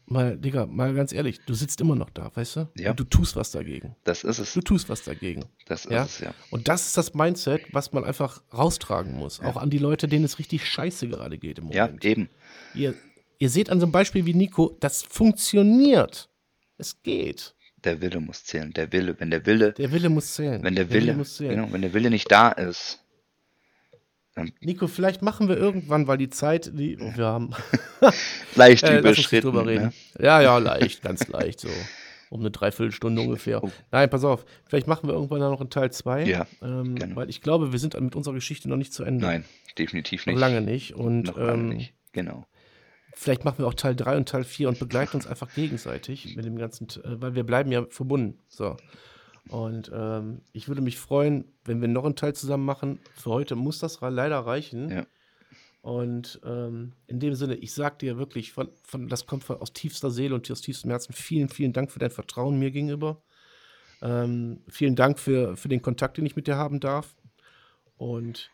[0.07, 2.69] mal, Digga, mal ganz ehrlich, du sitzt immer noch da, weißt du?
[2.77, 2.91] Ja.
[2.91, 3.95] Und du tust was dagegen.
[4.05, 4.53] das ist es.
[4.55, 5.45] Du tust was dagegen.
[5.67, 6.05] Das ist Ja?
[6.05, 6.35] es, ja.
[6.51, 9.41] Und das ist das Mindset, was man einfach raustragen muss.
[9.41, 12.05] Auch an die Leute, denen es richtig scheiße gerade geht im Ja, Moment.
[12.05, 12.29] eben.
[12.75, 12.95] Ihr,
[13.39, 16.29] ihr seht an so einem Beispiel wie Nico, das funktioniert.
[16.79, 17.55] Es geht.
[17.85, 18.73] Der Wille muss zählen.
[18.73, 20.63] Der Wille, wenn der Wille, Der Wille muss zählen.
[20.65, 21.57] wenn der Wille, muss zählen.
[21.57, 23.01] genau, wenn der Wille nicht da ist,
[24.61, 27.51] Nico, vielleicht machen wir irgendwann, weil die Zeit, die wir haben,
[28.55, 29.51] leicht äh, überschritten.
[29.51, 29.93] drüber reden.
[30.19, 30.25] Ne?
[30.25, 31.69] Ja, ja, leicht, ganz leicht, so.
[32.31, 33.65] Um eine Dreiviertelstunde ungefähr.
[33.65, 33.71] Oh.
[33.91, 36.25] Nein, pass auf, vielleicht machen wir irgendwann dann noch einen Teil 2.
[36.27, 37.17] Ja, ähm, gerne.
[37.17, 39.25] Weil ich glaube, wir sind mit unserer Geschichte noch nicht zu Ende.
[39.25, 39.45] Nein,
[39.79, 40.41] definitiv Noch nicht.
[40.41, 40.95] lange nicht.
[40.95, 41.95] Und Noch lange ähm, nicht.
[42.13, 42.47] Genau.
[43.15, 46.45] vielleicht machen wir auch Teil 3 und Teil 4 und begleiten uns einfach gegenseitig mit
[46.45, 48.39] dem ganzen, äh, weil wir bleiben ja verbunden.
[48.49, 48.77] So.
[49.51, 53.01] Und ähm, ich würde mich freuen, wenn wir noch einen Teil zusammen machen.
[53.15, 54.91] Für heute muss das leider reichen.
[54.91, 55.07] Ja.
[55.81, 59.73] Und ähm, in dem Sinne, ich sag dir wirklich, von, von, das kommt von, aus
[59.73, 61.13] tiefster Seele und aus tiefstem Herzen.
[61.13, 63.23] Vielen, vielen Dank für dein Vertrauen mir gegenüber.
[64.03, 67.17] Ähm, vielen Dank für, für den Kontakt, den ich mit dir haben darf.
[67.97, 68.51] Und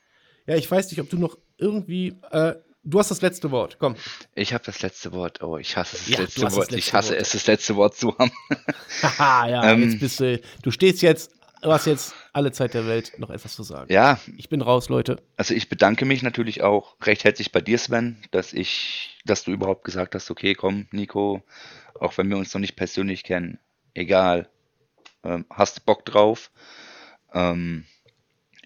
[0.46, 2.16] ja, ich weiß nicht, ob du noch irgendwie.
[2.30, 2.54] Äh,
[2.84, 3.78] du hast das letzte Wort.
[3.78, 3.96] Komm.
[4.34, 5.42] Ich habe das letzte Wort.
[5.42, 6.68] Oh, ich hasse es, das Ja, letzte hast das Wort.
[6.68, 7.20] ich letzte hasse Wort.
[7.20, 8.32] es, das letzte Wort zu haben.
[9.02, 10.40] Haha, ja, Ähm, jetzt bist du.
[10.62, 11.32] Du stehst jetzt.
[11.62, 13.90] Du hast jetzt alle Zeit der Welt, noch etwas zu sagen.
[13.90, 15.22] Ja, Ich bin raus, Leute.
[15.38, 19.50] also ich bedanke mich natürlich auch recht herzlich bei dir, Sven, dass ich, dass du
[19.52, 21.42] überhaupt gesagt hast, okay, komm, Nico,
[21.98, 23.58] auch wenn wir uns noch nicht persönlich kennen,
[23.94, 24.50] egal,
[25.22, 26.50] ähm, hast du Bock drauf?
[27.32, 27.86] Ähm,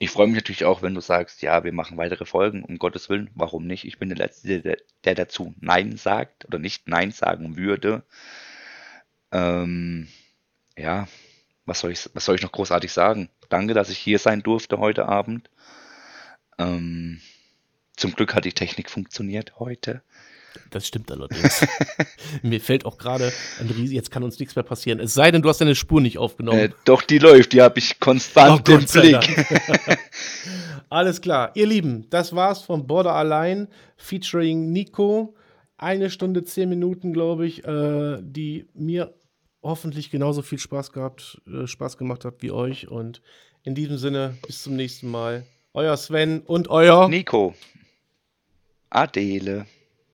[0.00, 3.08] ich freue mich natürlich auch, wenn du sagst, ja, wir machen weitere Folgen, um Gottes
[3.08, 3.84] Willen, warum nicht?
[3.84, 8.04] Ich bin der Letzte, der, der dazu Nein sagt oder nicht Nein sagen würde.
[9.32, 10.08] Ähm,
[10.76, 11.08] ja,
[11.66, 13.28] was soll ich, was soll ich noch großartig sagen?
[13.48, 15.50] Danke, dass ich hier sein durfte heute Abend.
[16.58, 17.20] Ähm,
[17.96, 20.02] zum Glück hat die Technik funktioniert heute.
[20.70, 21.66] Das stimmt allerdings.
[22.42, 25.00] Mir fällt auch gerade ein Riesen, jetzt kann uns nichts mehr passieren.
[25.00, 26.58] Es sei denn, du hast deine Spur nicht aufgenommen.
[26.58, 29.46] Äh, doch, die läuft, die habe ich konstant Oh, im Blick.
[30.90, 31.52] Alles klar.
[31.54, 35.34] Ihr Lieben, das war's von Border Allein featuring Nico.
[35.76, 39.14] Eine Stunde, zehn Minuten, glaube ich, äh, die mir
[39.62, 42.88] hoffentlich genauso viel Spaß gehabt, äh, Spaß gemacht hat wie euch.
[42.88, 43.22] Und
[43.62, 45.44] in diesem Sinne, bis zum nächsten Mal.
[45.74, 47.08] Euer Sven und euer.
[47.08, 47.54] Nico.
[48.90, 49.66] Adele.